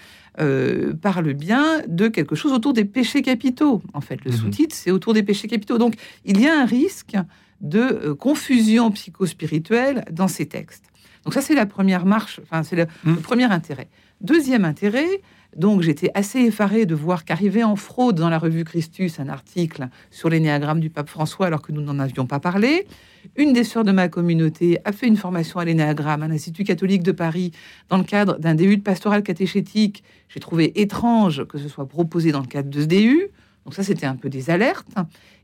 euh, 0.40 0.92
parle 0.94 1.34
bien 1.34 1.82
de 1.86 2.08
quelque 2.08 2.34
chose 2.34 2.52
autour 2.52 2.72
des 2.72 2.84
péchés 2.84 3.22
capitaux. 3.22 3.82
En 3.92 4.00
fait, 4.00 4.24
le 4.24 4.30
mhm. 4.30 4.36
sous-titre, 4.36 4.74
c'est 4.74 4.90
autour 4.90 5.14
des 5.14 5.22
péchés 5.22 5.48
capitaux. 5.48 5.78
Donc, 5.78 5.94
il 6.24 6.40
y 6.40 6.48
a 6.48 6.60
un 6.60 6.64
risque 6.64 7.16
de 7.60 7.78
euh, 7.80 8.14
confusion 8.14 8.90
psychospirituelle 8.90 10.04
dans 10.10 10.28
ces 10.28 10.46
textes. 10.46 10.84
Donc 11.24 11.34
ça, 11.34 11.40
c'est 11.40 11.54
la 11.54 11.66
première 11.66 12.04
marche, 12.04 12.40
enfin, 12.42 12.64
c'est 12.64 12.76
le, 12.76 12.86
mhm. 13.04 13.18
premier 13.18 13.44
intérêt. 13.44 13.88
Deuxième 14.22 14.64
intérêt, 14.64 15.20
donc 15.56 15.82
j'étais 15.82 16.12
assez 16.14 16.38
effaré 16.38 16.86
de 16.86 16.94
voir 16.94 17.24
qu'arrivait 17.24 17.64
en 17.64 17.74
fraude 17.74 18.14
dans 18.14 18.28
la 18.28 18.38
revue 18.38 18.62
Christus 18.62 19.18
un 19.18 19.28
article 19.28 19.88
sur 20.12 20.28
l'énéagramme 20.28 20.78
du 20.78 20.90
pape 20.90 21.08
François 21.08 21.46
alors 21.46 21.60
que 21.60 21.72
nous 21.72 21.80
n'en 21.80 21.98
avions 21.98 22.24
pas 22.24 22.38
parlé. 22.38 22.86
Une 23.34 23.52
des 23.52 23.64
sœurs 23.64 23.82
de 23.82 23.90
ma 23.90 24.08
communauté 24.08 24.78
a 24.84 24.92
fait 24.92 25.08
une 25.08 25.16
formation 25.16 25.58
à 25.58 25.64
l'énéagramme 25.64 26.22
à 26.22 26.28
l'Institut 26.28 26.62
catholique 26.62 27.02
de 27.02 27.10
Paris 27.10 27.50
dans 27.88 27.98
le 27.98 28.04
cadre 28.04 28.38
d'un 28.38 28.54
DU 28.54 28.76
de 28.76 28.82
pastoral 28.82 29.24
catéchétique. 29.24 30.04
J'ai 30.28 30.38
trouvé 30.38 30.80
étrange 30.80 31.44
que 31.46 31.58
ce 31.58 31.68
soit 31.68 31.88
proposé 31.88 32.30
dans 32.30 32.42
le 32.42 32.46
cadre 32.46 32.70
de 32.70 32.80
ce 32.80 32.86
DU. 32.86 33.26
Donc 33.64 33.74
ça, 33.74 33.82
c'était 33.82 34.06
un 34.06 34.14
peu 34.14 34.28
des 34.28 34.50
alertes. 34.50 34.86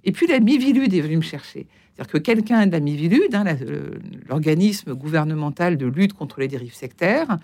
Et 0.04 0.12
puis 0.12 0.28
la 0.28 0.38
Mivilude 0.38 0.94
est 0.94 1.00
venue 1.00 1.16
me 1.16 1.23
chercher. 1.23 1.66
C'est-à-dire 1.97 2.12
que 2.12 2.18
quelqu'un 2.18 2.64
de 2.68 2.73
la 2.73 2.80
Mivilude, 2.80 3.35
hein, 3.35 3.44
l'organisme 4.28 4.94
gouvernemental 4.94 5.76
de 5.76 5.87
lutte 5.87 6.12
contre 6.12 6.38
les 6.38 6.47
dérives 6.47 6.75
sectaires, 6.75 7.38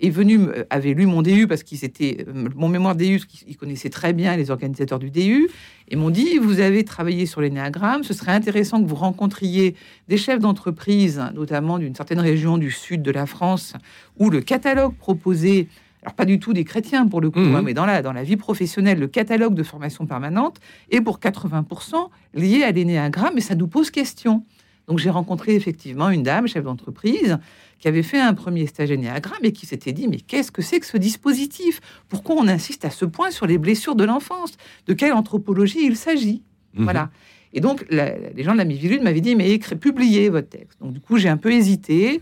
est 0.00 0.10
venu, 0.10 0.40
avait 0.70 0.94
lu 0.94 1.06
mon 1.06 1.22
DU 1.22 1.46
parce 1.46 1.62
qu'ils 1.62 1.84
étaient, 1.84 2.24
euh, 2.28 2.48
mon 2.56 2.68
mémoire 2.68 2.94
DU, 2.96 3.20
ils 3.46 3.56
connaissaient 3.56 3.90
très 3.90 4.12
bien 4.12 4.36
les 4.36 4.50
organisateurs 4.50 4.98
du 4.98 5.10
DU, 5.10 5.48
et 5.88 5.96
m'ont 5.96 6.10
dit 6.10 6.38
Vous 6.38 6.60
avez 6.60 6.84
travaillé 6.84 7.26
sur 7.26 7.40
les 7.40 7.50
néagrammes, 7.50 8.02
ce 8.02 8.14
serait 8.14 8.32
intéressant 8.32 8.82
que 8.82 8.88
vous 8.88 8.94
rencontriez 8.94 9.74
des 10.08 10.16
chefs 10.16 10.40
d'entreprise, 10.40 11.22
notamment 11.34 11.78
d'une 11.78 11.94
certaine 11.94 12.20
région 12.20 12.58
du 12.58 12.70
sud 12.70 13.02
de 13.02 13.10
la 13.10 13.26
France, 13.26 13.74
où 14.18 14.30
le 14.30 14.40
catalogue 14.40 14.94
proposé 14.94 15.68
alors 16.02 16.14
pas 16.14 16.24
du 16.24 16.38
tout 16.38 16.54
des 16.54 16.64
chrétiens 16.64 17.06
pour 17.06 17.20
le 17.20 17.28
coup, 17.30 17.40
Mhm. 17.40 17.54
hein, 17.56 17.62
mais 17.62 17.74
dans 17.74 17.84
la, 17.84 18.00
dans 18.00 18.14
la 18.14 18.22
vie 18.24 18.36
professionnelle, 18.38 18.98
le 18.98 19.06
catalogue 19.06 19.52
de 19.52 19.62
formation 19.62 20.06
permanente 20.06 20.56
est 20.90 21.02
pour 21.02 21.18
80% 21.20 22.08
lié 22.32 22.62
à 22.62 22.70
l'énéagramme, 22.70 23.36
et 23.36 23.42
ça 23.42 23.54
nous 23.54 23.68
pose 23.68 23.90
question. 23.90 24.42
Donc 24.88 24.98
j'ai 24.98 25.10
rencontré 25.10 25.54
effectivement 25.54 26.08
une 26.08 26.22
dame, 26.22 26.48
chef 26.48 26.64
d'entreprise, 26.64 27.38
qui 27.80 27.88
avait 27.88 28.02
fait 28.02 28.20
un 28.20 28.34
premier 28.34 28.66
stage 28.66 28.90
énéagramme 28.90 29.40
et 29.42 29.52
qui 29.52 29.66
s'était 29.66 29.92
dit, 29.92 30.06
mais 30.06 30.18
qu'est-ce 30.18 30.52
que 30.52 30.62
c'est 30.62 30.78
que 30.80 30.86
ce 30.86 30.98
dispositif? 30.98 31.80
Pourquoi 32.08 32.36
on 32.36 32.46
insiste 32.46 32.84
à 32.84 32.90
ce 32.90 33.06
point 33.06 33.30
sur 33.30 33.46
les 33.46 33.58
blessures 33.58 33.94
de 33.96 34.04
l'enfance? 34.04 34.52
De 34.86 34.92
quelle 34.92 35.14
anthropologie 35.14 35.80
il 35.84 35.96
s'agit? 35.96 36.42
Mhm. 36.74 36.84
Voilà. 36.84 37.10
Et 37.52 37.60
donc, 37.60 37.84
la- 37.90 38.16
les 38.36 38.44
gens 38.44 38.52
de 38.52 38.58
la 38.58 38.64
Mivilude 38.64 39.02
m'avaient 39.02 39.22
dit, 39.22 39.34
mais 39.34 39.50
écrit, 39.50 39.74
publiez 39.74 40.28
votre 40.28 40.48
texte. 40.48 40.78
Donc, 40.80 40.92
du 40.92 41.00
coup, 41.00 41.16
j'ai 41.16 41.28
un 41.28 41.36
peu 41.38 41.50
hésité. 41.52 42.20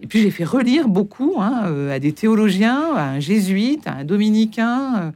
Et 0.00 0.06
puis, 0.06 0.20
j'ai 0.22 0.30
fait 0.30 0.44
relire 0.44 0.88
beaucoup 0.88 1.34
hein, 1.38 1.64
euh, 1.66 1.92
à 1.94 1.98
des 1.98 2.12
théologiens, 2.12 2.94
à 2.94 3.10
un 3.10 3.20
jésuite, 3.20 3.86
à 3.86 3.92
un 3.94 4.04
dominicain, 4.04 4.94
euh, 4.96 5.10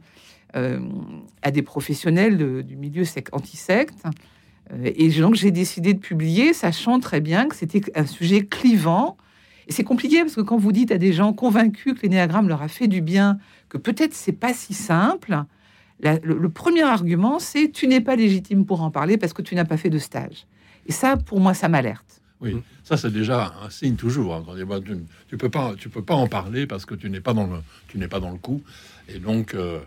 euh, 0.55 0.79
à 1.41 1.49
des 1.51 1.63
professionnels 1.63 2.37
de- 2.37 2.61
du 2.61 2.75
milieu 2.75 3.05
sec- 3.05 3.29
anti-secte. 3.31 4.03
Et 4.83 5.09
donc, 5.09 5.35
j'ai 5.35 5.51
décidé 5.51 5.93
de 5.93 5.99
publier, 5.99 6.53
sachant 6.53 6.99
très 6.99 7.19
bien 7.21 7.47
que 7.47 7.55
c'était 7.55 7.81
un 7.95 8.05
sujet 8.05 8.45
clivant. 8.45 9.17
Et 9.67 9.71
c'est 9.71 9.83
compliqué 9.83 10.19
parce 10.21 10.35
que 10.35 10.41
quand 10.41 10.57
vous 10.57 10.71
dites 10.71 10.91
à 10.91 10.97
des 10.97 11.13
gens 11.13 11.33
convaincus 11.33 11.93
que 11.93 12.01
l'énéagramme 12.01 12.47
leur 12.47 12.61
a 12.61 12.67
fait 12.67 12.87
du 12.87 13.01
bien, 13.01 13.39
que 13.69 13.77
peut-être 13.77 14.13
c'est 14.13 14.33
pas 14.33 14.53
si 14.53 14.73
simple, 14.73 15.43
le, 16.01 16.49
premier 16.49 16.83
argument, 16.83 17.39
c'est 17.39 17.71
tu 17.71 17.87
n'es 17.87 18.01
pas 18.01 18.15
légitime 18.15 18.65
pour 18.65 18.81
en 18.81 18.91
parler 18.91 19.17
parce 19.17 19.33
que 19.33 19.41
tu 19.41 19.55
n'as 19.55 19.65
pas 19.65 19.77
fait 19.77 19.89
de 19.89 19.99
stage. 19.99 20.45
Et 20.85 20.91
ça, 20.91 21.17
pour 21.17 21.39
moi, 21.39 21.53
ça 21.53 21.69
m'alerte. 21.69 22.21
Oui, 22.41 22.57
ça 22.83 22.97
c'est 22.97 23.11
déjà 23.11 23.53
un 23.63 23.69
signe 23.69 23.95
toujours. 23.95 24.35
hein, 24.35 24.43
y 24.57 24.61
a- 24.61 24.81
tu, 24.81 24.97
tu 25.29 25.37
peux 25.37 25.49
pas, 25.49 25.75
peux 25.91 26.01
pas 26.01 26.15
en 26.15 26.27
parler 26.27 26.67
parce 26.67 26.85
que 26.85 26.93
tu 26.93 27.09
n'es 27.09 27.21
pas 27.21 27.33
dans 27.33 27.47
le, 27.47 28.07
pas 28.07 28.19
dans 28.19 28.31
le 28.31 28.37
coup. 28.37 28.61
Et 29.07 29.19
donc, 29.19 29.53
euh, 29.53 29.79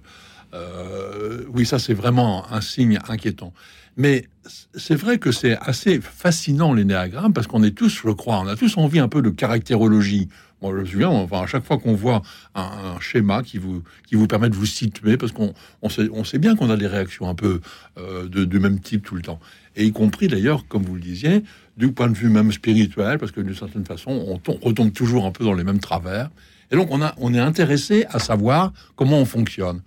euh, 0.54 1.44
oui, 1.50 1.66
ça 1.66 1.78
c'est 1.78 1.92
vraiment 1.92 2.50
un 2.50 2.62
signe 2.62 2.98
inquiétant. 3.08 3.52
Mais 3.96 4.28
c'est 4.74 4.94
vrai 4.94 5.18
que 5.18 5.32
c'est 5.32 5.56
assez 5.58 6.00
fascinant 6.00 6.74
les 6.74 6.84
néagrammes 6.84 7.32
parce 7.32 7.46
qu'on 7.46 7.62
est 7.62 7.70
tous, 7.70 8.02
je 8.04 8.10
crois, 8.10 8.40
on 8.40 8.46
a 8.46 8.56
tous 8.56 8.76
envie 8.76 8.98
un 8.98 9.08
peu 9.08 9.22
de 9.22 9.30
caractérologie. 9.30 10.28
Moi, 10.62 10.72
je 10.72 10.80
me 10.80 10.84
souviens, 10.84 11.08
enfin, 11.08 11.42
à 11.42 11.46
chaque 11.46 11.64
fois 11.64 11.78
qu'on 11.78 11.94
voit 11.94 12.22
un, 12.54 12.98
schéma 13.00 13.42
qui 13.42 13.58
vous, 13.58 13.82
qui 14.06 14.14
vous 14.14 14.26
permet 14.26 14.48
de 14.48 14.54
vous 14.54 14.66
situer, 14.66 15.16
parce 15.16 15.32
qu'on 15.32 15.52
on 15.82 15.88
sait, 15.88 16.08
on 16.12 16.24
sait 16.24 16.38
bien 16.38 16.56
qu'on 16.56 16.70
a 16.70 16.76
des 16.76 16.86
réactions 16.86 17.28
un 17.28 17.34
peu 17.34 17.60
euh, 17.98 18.28
de, 18.28 18.58
même 18.58 18.80
type 18.80 19.02
tout 19.02 19.14
le 19.14 19.22
temps. 19.22 19.40
Et 19.76 19.84
y 19.84 19.92
compris 19.92 20.28
d'ailleurs, 20.28 20.66
comme 20.68 20.82
vous 20.82 20.94
le 20.94 21.00
disiez, 21.00 21.42
du 21.76 21.92
point 21.92 22.08
de 22.08 22.16
vue 22.16 22.28
même 22.28 22.52
spirituel, 22.52 23.18
parce 23.18 23.32
que 23.32 23.40
d'une 23.40 23.54
certaine 23.54 23.84
façon, 23.84 24.10
on 24.10 24.38
tom- 24.38 24.58
retombe 24.62 24.92
toujours 24.92 25.26
un 25.26 25.30
peu 25.30 25.44
dans 25.44 25.52
les 25.54 25.64
mêmes 25.64 25.80
travers. 25.80 26.30
Et 26.70 26.76
donc, 26.76 26.88
on, 26.90 27.02
a, 27.02 27.14
on 27.18 27.34
est 27.34 27.38
intéressé 27.38 28.06
à 28.08 28.18
savoir 28.18 28.72
comment 28.94 29.18
on 29.18 29.26
fonctionne. 29.26 29.82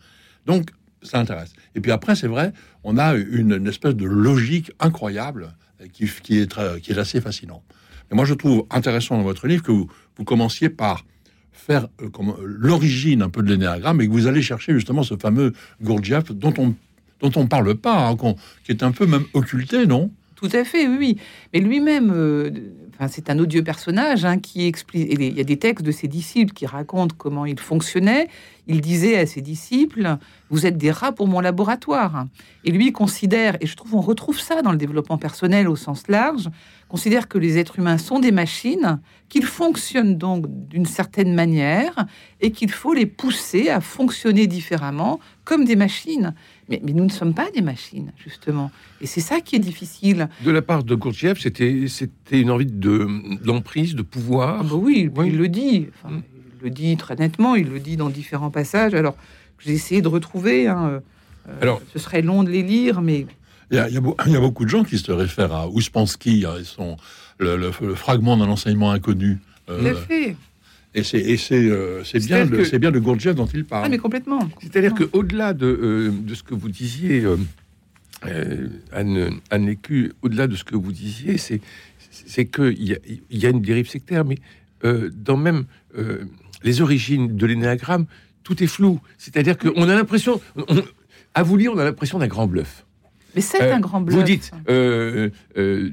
Donc, 0.45 0.69
ça 1.01 1.19
intéresse. 1.19 1.53
Et 1.75 1.81
puis 1.81 1.91
après, 1.91 2.15
c'est 2.15 2.27
vrai, 2.27 2.53
on 2.83 2.97
a 2.97 3.15
une, 3.15 3.53
une 3.53 3.67
espèce 3.67 3.95
de 3.95 4.05
logique 4.05 4.71
incroyable 4.79 5.53
euh, 5.81 5.87
qui, 5.91 6.03
est, 6.05 6.79
qui 6.81 6.91
est 6.91 6.97
assez 6.97 7.21
fascinant. 7.21 7.63
Et 8.11 8.15
moi, 8.15 8.25
je 8.25 8.33
trouve 8.33 8.65
intéressant 8.69 9.17
dans 9.17 9.23
votre 9.23 9.47
livre 9.47 9.63
que 9.63 9.71
vous, 9.71 9.87
commenciez 10.25 10.69
par 10.69 11.05
faire 11.51 11.87
euh, 12.01 12.09
comme, 12.09 12.35
l'origine 12.43 13.21
un 13.21 13.29
peu 13.29 13.41
de 13.41 13.49
l'énéagramme 13.49 14.01
et 14.01 14.07
que 14.07 14.11
vous 14.11 14.27
allez 14.27 14.41
chercher 14.41 14.73
justement 14.73 15.03
ce 15.03 15.15
fameux 15.15 15.53
Gurdjieff 15.81 16.31
dont 16.31 16.53
on 16.57 16.75
dont 17.21 17.31
on 17.35 17.47
parle 17.47 17.75
pas, 17.75 18.07
hein, 18.07 18.15
qui 18.63 18.71
est 18.71 18.81
un 18.81 18.91
peu 18.91 19.05
même 19.05 19.25
occulté, 19.33 19.85
non? 19.85 20.09
Tout 20.39 20.49
à 20.53 20.63
fait, 20.63 20.87
oui. 20.87 21.17
Mais 21.53 21.59
lui-même, 21.59 22.13
euh, 22.15 22.49
c'est 23.09 23.29
un 23.29 23.37
odieux 23.39 23.61
personnage 23.61 24.23
hein, 24.23 24.39
qui 24.39 24.65
explique. 24.65 25.07
Il 25.11 25.37
y 25.37 25.41
a 25.41 25.43
des 25.43 25.57
textes 25.57 25.85
de 25.85 25.91
ses 25.91 26.07
disciples 26.07 26.53
qui 26.53 26.65
racontent 26.65 27.13
comment 27.17 27.45
il 27.45 27.59
fonctionnait. 27.59 28.29
Il 28.65 28.79
disait 28.79 29.17
à 29.17 29.25
ses 29.25 29.41
disciples 29.41 30.17
Vous 30.49 30.65
êtes 30.65 30.77
des 30.77 30.91
rats 30.91 31.11
pour 31.11 31.27
mon 31.27 31.41
laboratoire. 31.41 32.25
Et 32.63 32.71
lui 32.71 32.93
considère, 32.93 33.57
et 33.59 33.67
je 33.67 33.75
trouve 33.75 33.95
on 33.95 34.01
retrouve 34.01 34.39
ça 34.39 34.61
dans 34.61 34.71
le 34.71 34.77
développement 34.77 35.17
personnel 35.17 35.67
au 35.67 35.75
sens 35.75 36.07
large, 36.07 36.49
considère 36.87 37.27
que 37.27 37.37
les 37.37 37.57
êtres 37.57 37.79
humains 37.79 37.97
sont 37.97 38.19
des 38.19 38.31
machines, 38.31 39.01
qu'ils 39.27 39.45
fonctionnent 39.45 40.17
donc 40.17 40.45
d'une 40.69 40.85
certaine 40.85 41.33
manière 41.33 42.05
et 42.39 42.51
qu'il 42.51 42.71
faut 42.71 42.93
les 42.93 43.05
pousser 43.05 43.69
à 43.69 43.81
fonctionner 43.81 44.47
différemment 44.47 45.19
comme 45.49 45.65
des 45.65 45.75
machines. 45.75 46.33
Mais, 46.69 46.79
mais 46.83 46.93
nous 46.93 47.03
ne 47.05 47.09
sommes 47.19 47.33
pas 47.33 47.49
des 47.51 47.61
machines, 47.61 48.11
justement. 48.25 48.69
Et 49.01 49.07
c'est 49.07 49.19
ça 49.31 49.41
qui 49.41 49.55
est 49.55 49.65
difficile. 49.71 50.29
De 50.45 50.51
la 50.51 50.61
part 50.61 50.83
de 50.83 50.93
Gurdjieff, 50.95 51.39
c'était 51.41 51.85
c'était 51.87 52.39
une 52.39 52.51
envie 52.51 52.67
de 52.87 53.07
d'emprise, 53.43 53.95
de 53.95 54.03
pouvoir. 54.03 54.59
Ah 54.61 54.63
bah 54.63 54.75
oui, 54.75 55.09
Oui. 55.15 55.27
il 55.29 55.37
le 55.37 55.47
dit. 55.49 55.87
Enfin, 55.95 56.15
Mm. 56.15 56.23
Il 56.61 56.65
le 56.65 56.69
dit 56.71 56.97
très 56.97 57.15
nettement, 57.15 57.55
il 57.55 57.69
le 57.69 57.79
dit 57.79 57.95
dans 57.95 58.09
différents 58.09 58.51
passages. 58.51 58.93
Alors, 58.93 59.15
j'ai 59.59 59.71
essayé 59.73 60.01
de 60.01 60.09
retrouver. 60.09 60.67
hein, 60.67 61.01
euh, 61.47 61.61
Alors- 61.61 61.81
ce 61.93 61.99
serait 61.99 62.21
long 62.21 62.43
de 62.43 62.49
les 62.51 62.63
lire, 62.63 63.01
mais 63.01 63.25
il 63.71 63.77
y, 63.77 63.79
a, 63.79 63.87
il, 63.87 63.93
y 63.93 63.97
a, 63.97 64.01
beau- 64.01 64.17
il 64.25 64.33
y 64.33 64.35
a 64.35 64.41
beaucoup 64.41 64.65
de 64.65 64.69
gens 64.69 64.83
qui 64.83 64.97
se 64.97 65.11
réfèrent 65.11 65.53
à 65.53 65.69
Ouspensky, 65.69 66.43
hein, 66.45 66.55
son, 66.65 66.97
le, 67.39 67.55
le- 67.55 67.71
le 67.81 67.95
fragment 67.95 68.35
d'un 68.35 68.49
enseignement 68.49 68.91
inconnu. 68.91 69.39
euh, 69.69 69.95
fait. 69.95 70.35
Et 70.95 71.03
c'est 71.03 71.21
euh, 71.69 72.01
bien, 72.25 72.45
de- 72.45 72.57
que- 72.57 72.63
c'est 72.63 72.79
bien 72.79 72.91
de 72.91 72.99
Gurdjieff 72.99 73.35
dont 73.35 73.45
il 73.45 73.63
parle. 73.65 73.83
Ah, 73.85 73.89
mais 73.89 73.97
complètement. 73.99 74.39
C'est-à-dire 74.61 74.93
que 74.93 75.03
au-delà 75.13 75.53
de, 75.53 75.65
euh, 75.67 76.11
de 76.11 76.33
ce 76.35 76.43
que 76.43 76.55
vous 76.55 76.69
disiez, 76.69 77.23
euh, 77.23 77.37
euh, 78.25 78.67
Anne, 78.91 79.39
Anne 79.49 79.65
Lécu, 79.67 80.11
au-delà 80.21 80.47
de 80.47 80.55
ce 80.55 80.63
que 80.63 80.75
vous 80.75 80.91
disiez, 80.91 81.37
c'est 81.37 81.61
c'est 82.11 82.45
que 82.45 82.71
il 82.71 82.83
y, 82.89 82.93
a- 82.93 82.99
y 83.31 83.45
a 83.45 83.49
une 83.49 83.61
dérive 83.61 83.87
sectaire, 83.89 84.25
mais 84.25 84.37
euh, 84.83 85.09
dans 85.15 85.37
même 85.37 85.65
euh, 85.97 86.25
les 86.63 86.81
origines 86.81 87.35
de 87.37 87.45
l'énéagramme, 87.45 88.05
tout 88.43 88.61
est 88.63 88.67
flou. 88.67 88.99
C'est-à-dire 89.17 89.57
qu'on 89.57 89.83
a 89.87 89.93
l'impression, 89.95 90.41
on- 90.55 90.65
à 91.35 91.43
vous 91.43 91.55
lire, 91.55 91.71
on 91.73 91.77
a 91.77 91.83
l'impression 91.83 92.17
d'un 92.19 92.27
grand 92.27 92.47
bluff. 92.47 92.85
Mais 93.35 93.41
c'est 93.41 93.61
Euh, 93.61 93.75
un 93.75 93.79
grand 93.79 94.01
bluff. 94.01 94.17
Vous 94.17 94.23
dites, 94.23 94.51
euh, 94.69 95.29
euh, 95.57 95.91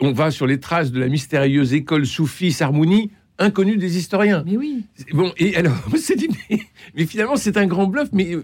on 0.00 0.12
va 0.12 0.30
sur 0.32 0.46
les 0.48 0.58
traces 0.58 0.90
de 0.90 0.98
la 0.98 1.08
mystérieuse 1.08 1.72
école 1.74 2.06
soufie 2.06 2.50
Sarmouni, 2.52 3.12
inconnue 3.38 3.76
des 3.76 3.96
historiens. 3.98 4.42
Mais 4.46 4.56
oui. 4.56 4.84
Bon, 5.12 5.32
et 5.38 5.56
alors, 5.56 5.74
on 5.92 5.96
s'est 5.96 6.16
dit, 6.16 6.28
mais, 6.50 6.60
mais 6.94 7.06
finalement, 7.06 7.36
c'est 7.36 7.56
un 7.56 7.66
grand 7.66 7.86
bluff, 7.86 8.08
mais, 8.12 8.36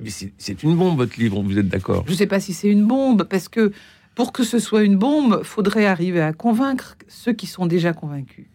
mais 0.00 0.10
c'est- 0.10 0.62
une 0.62 0.76
bombe, 0.76 0.96
votre 0.98 1.18
livre, 1.18 1.42
vous 1.42 1.58
êtes 1.58 1.68
d'accord? 1.68 2.04
Je 2.06 2.12
ne 2.12 2.16
sais 2.16 2.26
pas 2.26 2.40
si 2.40 2.52
c'est 2.52 2.68
une 2.68 2.86
bombe, 2.86 3.24
parce 3.24 3.48
que 3.48 3.72
pour 4.14 4.32
que 4.32 4.42
ce 4.44 4.58
soit 4.58 4.82
une 4.82 4.96
bombe, 4.96 5.42
faudrait 5.44 5.86
arriver 5.86 6.20
à 6.20 6.32
convaincre 6.32 6.96
ceux 7.08 7.32
qui 7.32 7.46
sont 7.46 7.66
déjà 7.66 7.92
convaincus. 7.92 8.46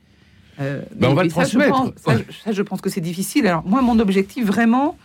Euh, 0.59 0.81
Ben, 0.95 1.09
on 1.09 1.13
va 1.13 1.23
le 1.23 1.29
ça, 1.29 1.43
je 1.45 1.57
pense- 1.57 1.91
ça, 1.97 2.17
je- 2.17 2.33
ça, 2.43 2.51
je 2.51 2.61
pense 2.61 2.79
que 2.81 2.89
c'est 2.89 3.01
difficile. 3.01 3.47
Alors, 3.47 3.65
moi, 3.65 3.81
mon 3.81 3.99
objectif, 3.99 4.45
vraiment, 4.45 4.97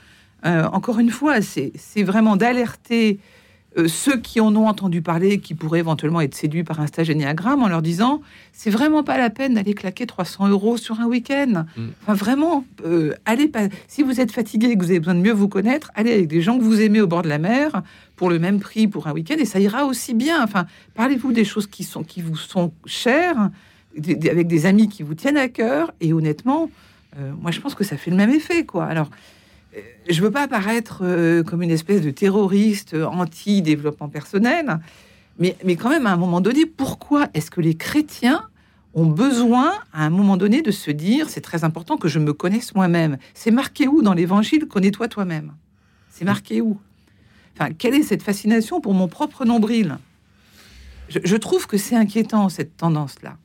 euh, 0.45 0.65
encore 0.73 0.99
une 0.99 1.11
fois, 1.11 1.41
c'est 1.41 1.73
vraiment 2.03 2.37
d'alerter 2.37 3.19
euh, 3.81 3.89
ceux 3.89 4.19
qui 4.19 4.41
en 4.41 4.55
ont 4.57 4.67
entendu 4.67 5.03
parler, 5.03 5.39
qui 5.39 5.55
pourraient 5.55 5.81
éventuellement 5.81 6.21
être 6.21 6.35
séduits 6.35 6.65
par 6.65 6.81
un 6.81 6.87
stage 6.87 7.11
énéagramme, 7.11 7.63
en 7.63 7.69
leur 7.69 7.83
disant 7.83 8.21
c'est 8.53 8.71
vraiment 8.71 9.03
pas 9.03 9.19
la 9.19 9.31
peine 9.31 9.55
d'aller 9.55 9.75
claquer 9.75 10.07
300 10.07 10.49
euros 10.49 10.77
sur 10.77 11.01
un 11.01 11.07
week-end. 11.07 11.65
Mm. 11.77 11.89
Enfin, 12.03 12.15
vraiment, 12.15 12.65
euh, 12.85 13.15
allez 13.25 13.49
pas. 13.49 13.69
Si 13.89 14.03
vous 14.03 14.21
êtes 14.21 14.33
fatigué 14.33 14.69
et 14.69 14.77
que 14.77 14.83
vous 14.83 14.91
avez 14.91 15.01
besoin 15.01 15.15
de 15.15 15.21
mieux 15.21 15.33
vous 15.33 15.49
connaître, 15.49 15.91
allez 15.95 16.13
avec 16.13 16.29
des 16.29 16.41
gens 16.41 16.59
que 16.59 16.63
vous 16.63 16.81
aimez 16.81 17.01
au 17.01 17.07
bord 17.07 17.23
de 17.23 17.29
la 17.29 17.39
mer 17.39 17.83
pour 18.17 18.31
le 18.31 18.39
même 18.39 18.61
prix 18.61 18.87
pour 18.87 19.07
un 19.07 19.13
week-end 19.13 19.37
et 19.39 19.47
ça 19.47 19.61
ira 19.61 19.87
aussi 19.87 20.15
bien. 20.15 20.43
Enfin, 20.43 20.67
parlez-vous 20.95 21.33
des 21.33 21.45
choses 21.45 21.67
qui 21.67 21.85
sont 21.85 22.03
qui 22.03 22.21
vous 22.21 22.37
sont 22.37 22.73
chères, 22.87 23.51
avec 23.97 24.47
des 24.47 24.67
amis 24.67 24.89
qui 24.89 25.03
vous 25.03 25.15
tiennent 25.15 25.39
à 25.39 25.49
cœur 25.49 25.93
et 26.01 26.13
honnêtement, 26.13 26.71
euh, 27.19 27.33
moi 27.41 27.51
je 27.51 27.61
pense 27.61 27.75
que 27.75 27.85
ça 27.85 27.97
fait 27.97 28.11
le 28.11 28.17
même 28.17 28.31
effet, 28.31 28.65
quoi. 28.65 28.85
Alors. 28.85 29.11
Euh, 29.77 29.81
Je 30.09 30.21
veux 30.21 30.31
pas 30.31 30.43
apparaître 30.43 31.01
euh, 31.03 31.43
comme 31.43 31.63
une 31.63 31.71
espèce 31.71 32.03
de 32.03 32.11
terroriste 32.11 32.95
euh, 32.95 33.07
anti-développement 33.07 34.09
personnel, 34.09 34.81
mais, 35.39 35.57
mais 35.65 35.77
quand 35.77 35.91
même, 35.91 36.07
à 36.07 36.13
un 36.13 36.17
moment 36.17 36.41
donné, 36.41 36.67
pourquoi 36.67 37.29
est-ce 37.35 37.51
que 37.51 37.61
les 37.61 37.75
chrétiens 37.75 38.45
ont 38.95 39.07
besoin, 39.07 39.73
à 39.93 40.05
un 40.05 40.11
moment 40.11 40.37
donné, 40.37 40.63
de 40.63 40.71
se 40.71 40.91
dire 40.91 41.29
c'est 41.29 41.41
très 41.41 41.65
important 41.65 41.97
que 41.97 42.09
je 42.09 42.19
me 42.19 42.33
connaisse 42.33 42.75
moi-même 42.75 43.19
C'est 43.35 43.53
marqué 43.53 43.87
où 43.87 44.03
dans 44.03 44.15
l'évangile 44.15 44.67
Connais-toi 44.67 45.09
toi-même? 45.09 45.55
C'est 46.11 46.25
marqué 46.25 46.61
où? 46.61 46.79
Enfin, 47.55 47.73
quelle 47.73 47.95
est 47.95 48.03
cette 48.03 48.23
fascination 48.23 48.81
pour 48.81 48.95
mon 48.95 49.07
propre 49.09 49.45
nombril? 49.45 49.99
Je, 51.09 51.37
trouve 51.37 51.67
que 51.67 51.77
c'est 51.77 51.97
inquiétant, 51.97 52.49
cette 52.49 52.77
tendance-là. 52.77 53.37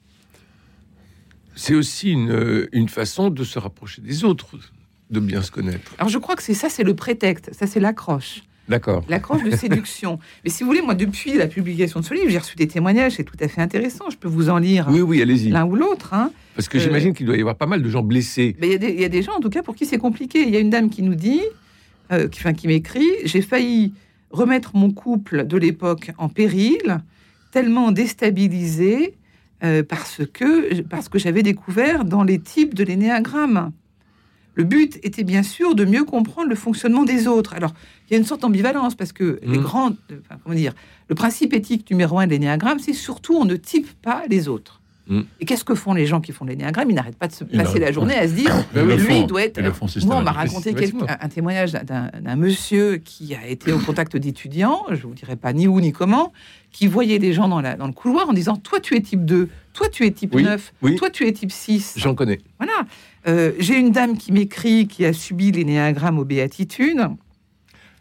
C'est 1.56 1.74
aussi 1.74 2.12
une 2.12 2.90
façon 2.90 3.30
de 3.30 3.44
se 3.44 3.58
rapprocher 3.58 4.02
des 4.02 4.24
autres, 4.24 4.58
de 5.12 5.20
bien 5.20 5.42
se 5.42 5.52
connaître. 5.52 5.94
Alors, 5.98 6.10
je 6.10 6.18
crois 6.18 6.36
que 6.36 6.44
c'est 6.44 6.54
ça, 6.54 6.70
c'est 6.70 6.84
le 6.84 6.96
prétexte, 6.96 7.52
ça, 7.54 7.68
c'est 7.68 7.80
l'accroche. 7.80 8.44
D'accord. 8.68 9.04
L'accroche 9.10 9.44
de 9.44 9.52
séduction. 9.56 10.18
Mais 10.44 10.50
si 10.50 10.64
vous 10.64 10.70
voulez, 10.70 10.82
moi, 10.82 10.96
depuis 10.96 11.34
la 11.34 11.46
publication 11.46 12.00
de 12.00 12.06
ce 12.06 12.16
livre, 12.16 12.30
j'ai 12.30 12.40
reçu 12.40 12.56
des 12.56 12.68
témoignages, 12.68 13.14
c'est 13.18 13.24
tout 13.24 13.38
à 13.40 13.48
fait 13.48 13.62
intéressant. 13.62 14.10
Je 14.10 14.18
peux 14.18 14.28
vous 14.28 14.50
en 14.50 14.58
lire 14.58 14.88
Oui, 14.90 15.02
oui, 15.02 15.22
allez-y. 15.22 15.50
l'un 15.50 15.66
ou 15.66 15.76
l'autre. 15.76 16.16
Hein. 16.16 16.32
Parce 16.56 16.68
que 16.68 16.78
Euh, 16.80 16.82
j'imagine 16.82 17.14
qu'il 17.14 17.28
doit 17.28 17.38
y 17.38 17.42
avoir 17.42 17.58
pas 17.58 17.68
mal 17.68 17.84
de 17.84 17.90
gens 17.90 18.02
blessés. 18.02 18.56
Mais 18.60 18.68
il 18.68 18.72
y 18.72 18.76
a 18.76 18.80
des- 18.80 18.90
il 18.94 19.00
y, 19.02 19.06
a 19.06 19.10
des 19.10 19.22
gens, 19.22 19.34
en 19.34 19.40
tout 19.40 19.52
cas, 19.52 19.62
pour 19.62 19.76
qui 19.76 19.86
c'est 19.86 20.00
compliqué. 20.00 20.42
Il 20.42 20.50
y 20.50 20.56
a 20.58 20.60
une 20.60 20.72
dame 20.72 20.90
qui 20.90 21.04
nous 21.04 21.14
dit, 21.14 21.42
euh, 22.12 22.28
qui, 22.28 22.40
enfin, 22.40 22.54
qui 22.54 22.68
m'écrit, 22.68 23.06
j'ai 23.26 23.44
failli 23.44 23.94
remettre 24.32 24.76
mon 24.76 24.90
couple 24.92 25.46
de 25.46 25.58
l'époque 25.58 26.12
en 26.18 26.28
péril, 26.30 26.98
tellement 27.52 27.92
déstabilisé 27.92 29.14
euh, 29.64 29.84
parce 29.88 30.22
que 30.34 30.82
parce 30.84 31.08
que 31.08 31.20
j'avais 31.20 31.44
découvert 31.44 32.04
dans 32.04 32.24
les 32.24 32.40
types 32.40 32.74
de 32.74 32.84
l'énéagramme. 32.84 33.72
Le 34.56 34.64
but 34.64 35.00
était 35.04 35.24
bien 35.24 35.44
sûr 35.44 35.76
de 35.76 35.86
mieux 35.86 36.04
comprendre 36.04 36.50
le 36.50 36.56
fonctionnement 36.56 37.04
des 37.04 37.28
autres. 37.28 37.54
Alors, 37.54 37.74
il 38.10 38.14
y 38.14 38.16
a 38.16 38.20
une 38.20 38.26
sorte 38.26 38.42
d'ambivalence 38.42 38.96
parce 38.96 39.12
que 39.12 39.40
les 39.44 39.58
Mm. 39.58 39.66
enfin, 40.26 40.40
comment 40.44 40.56
dire, 40.56 40.74
le 41.10 41.16
principe 41.16 41.54
éthique 41.54 41.90
numéro 41.92 42.20
un 42.20 42.26
de 42.26 42.32
l'énéagramme, 42.32 42.80
c'est 42.80 42.94
surtout 42.94 43.36
on 43.36 43.46
ne 43.46 43.56
type 43.56 43.88
pas 44.02 44.24
les 44.30 44.48
autres. 44.48 44.82
Mm. 45.08 45.22
Et 45.40 45.46
qu'est-ce 45.46 45.64
que 45.64 45.76
font 45.76 45.94
les 45.94 46.06
gens 46.06 46.20
qui 46.22 46.32
font 46.32 46.46
l'énéagramme? 46.46 46.90
Ils 46.90 46.96
n'arrêtent 46.96 47.18
pas 47.18 47.28
de 47.28 47.34
se 47.34 47.44
passer 47.44 47.80
la 47.80 47.92
journée 47.92 48.16
à 48.16 48.28
se 48.28 48.34
dire, 48.34 48.52
lui, 48.74 48.98
font. 48.98 49.22
il 49.22 49.28
doit 49.28 49.44
être. 49.44 49.62
Moi, 50.06 50.16
on 50.18 50.22
m'a 50.22 50.32
raconté 50.32 50.72
un, 50.72 51.18
un 51.20 51.30
témoignage 51.30 51.74
d'un 51.74 52.36
monsieur 52.36 52.98
qui 52.98 53.36
a 53.36 53.48
été 53.48 53.72
au 53.72 53.80
contact 53.80 54.18
d'étudiants, 54.18 54.84
je 54.92 55.04
vous 55.04 55.14
dirai 55.14 55.36
pas 55.36 55.54
ni 55.54 55.68
où 55.68 55.80
ni 55.80 55.92
comment, 55.92 56.34
qui 56.72 56.88
voyait 56.88 57.20
des 57.20 57.34
gens 57.34 57.48
dans, 57.48 57.62
la, 57.62 57.76
dans 57.76 57.88
le 57.88 57.94
couloir 57.94 58.30
en 58.30 58.34
disant 58.34 58.56
Toi, 58.56 58.80
tu 58.80 58.96
es 58.96 59.02
type 59.02 59.26
2, 59.26 59.50
toi, 59.74 59.88
tu 59.90 60.06
es 60.06 60.12
type 60.12 60.34
Oui, 60.36 60.44
9, 60.44 60.74
oui. 60.82 60.96
toi, 60.96 61.10
tu 61.10 61.28
es 61.28 61.32
type 61.32 61.52
6. 61.52 61.94
J'en 61.98 62.16
connais. 62.16 62.40
Voilà. 62.58 62.74
Euh, 63.28 63.54
J'ai 63.60 63.76
une 63.80 63.92
dame 63.92 64.18
qui 64.18 64.32
m'écrit, 64.32 64.88
qui 64.88 65.06
a 65.06 65.14
subi 65.14 65.52
l'énéagramme 65.52 66.20
aux 66.20 66.26
béatitudes, 66.26 67.08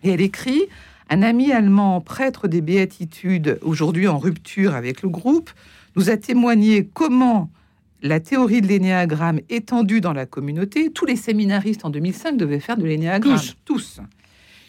et 0.03 0.11
elle 0.11 0.21
écrit 0.21 0.63
Un 1.11 1.23
ami 1.23 1.53
allemand, 1.53 2.01
prêtre 2.01 2.49
des 2.49 2.61
béatitudes, 2.61 3.59
aujourd'hui 3.63 4.09
en 4.09 4.19
rupture 4.19 4.75
avec 4.75 5.03
le 5.03 5.09
groupe, 5.09 5.51
nous 5.97 6.11
a 6.11 6.17
témoigné 6.17 6.89
comment 6.93 7.51
la 8.03 8.21
théorie 8.21 8.61
de 8.61 8.67
l'énéagramme 8.67 9.41
étendue 9.49 10.01
dans 10.01 10.13
la 10.13 10.27
communauté, 10.27 10.91
tous 10.91 11.07
les 11.07 11.17
séminaristes 11.17 11.85
en 11.85 11.91
2005 11.91 12.37
devaient 12.37 12.61
faire 12.61 12.77
de 12.77 12.85
l'énéagramme. 12.85 13.41
Tous. 13.65 14.01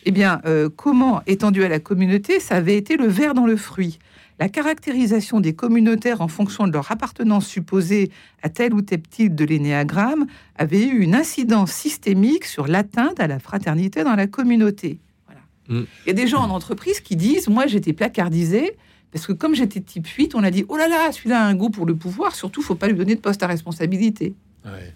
Eh 0.05 0.11
bien, 0.11 0.39
euh, 0.45 0.69
comment 0.73 1.21
étendu 1.27 1.63
à 1.63 1.69
la 1.69 1.79
communauté, 1.79 2.39
ça 2.39 2.55
avait 2.55 2.77
été 2.77 2.95
le 2.95 3.07
verre 3.07 3.33
dans 3.33 3.45
le 3.45 3.57
fruit. 3.57 3.99
La 4.39 4.49
caractérisation 4.49 5.39
des 5.39 5.53
communautaires 5.53 6.21
en 6.21 6.27
fonction 6.27 6.67
de 6.67 6.73
leur 6.73 6.91
appartenance 6.91 7.47
supposée 7.47 8.11
à 8.41 8.49
tel 8.49 8.73
ou 8.73 8.81
tel 8.81 9.01
type 9.01 9.35
de 9.35 9.45
l'énéagramme 9.45 10.27
avait 10.57 10.85
eu 10.85 10.99
une 10.99 11.15
incidence 11.15 11.71
systémique 11.71 12.45
sur 12.45 12.67
l'atteinte 12.67 13.19
à 13.19 13.27
la 13.27 13.39
fraternité 13.39 14.03
dans 14.03 14.15
la 14.15 14.27
communauté. 14.27 14.99
Voilà. 15.25 15.41
Mm. 15.67 15.85
Il 16.05 16.07
y 16.07 16.11
a 16.11 16.13
des 16.13 16.27
gens 16.27 16.39
en 16.39 16.49
entreprise 16.49 16.99
qui 16.99 17.15
disent 17.15 17.47
Moi, 17.47 17.67
j'étais 17.67 17.93
placardisé 17.93 18.77
parce 19.15 19.27
que 19.27 19.31
comme 19.33 19.55
j'étais 19.55 19.79
type 19.79 20.05
8, 20.07 20.35
on 20.35 20.43
a 20.43 20.51
dit 20.51 20.65
Oh 20.67 20.75
là 20.75 20.89
là, 20.89 21.09
celui-là 21.13 21.41
a 21.41 21.45
un 21.47 21.55
goût 21.55 21.69
pour 21.69 21.85
le 21.85 21.95
pouvoir, 21.95 22.35
surtout, 22.35 22.61
faut 22.61 22.75
pas 22.75 22.87
lui 22.87 22.95
donner 22.95 23.15
de 23.15 23.21
poste 23.21 23.41
à 23.43 23.47
responsabilité. 23.47 24.33
Ouais. 24.65 24.93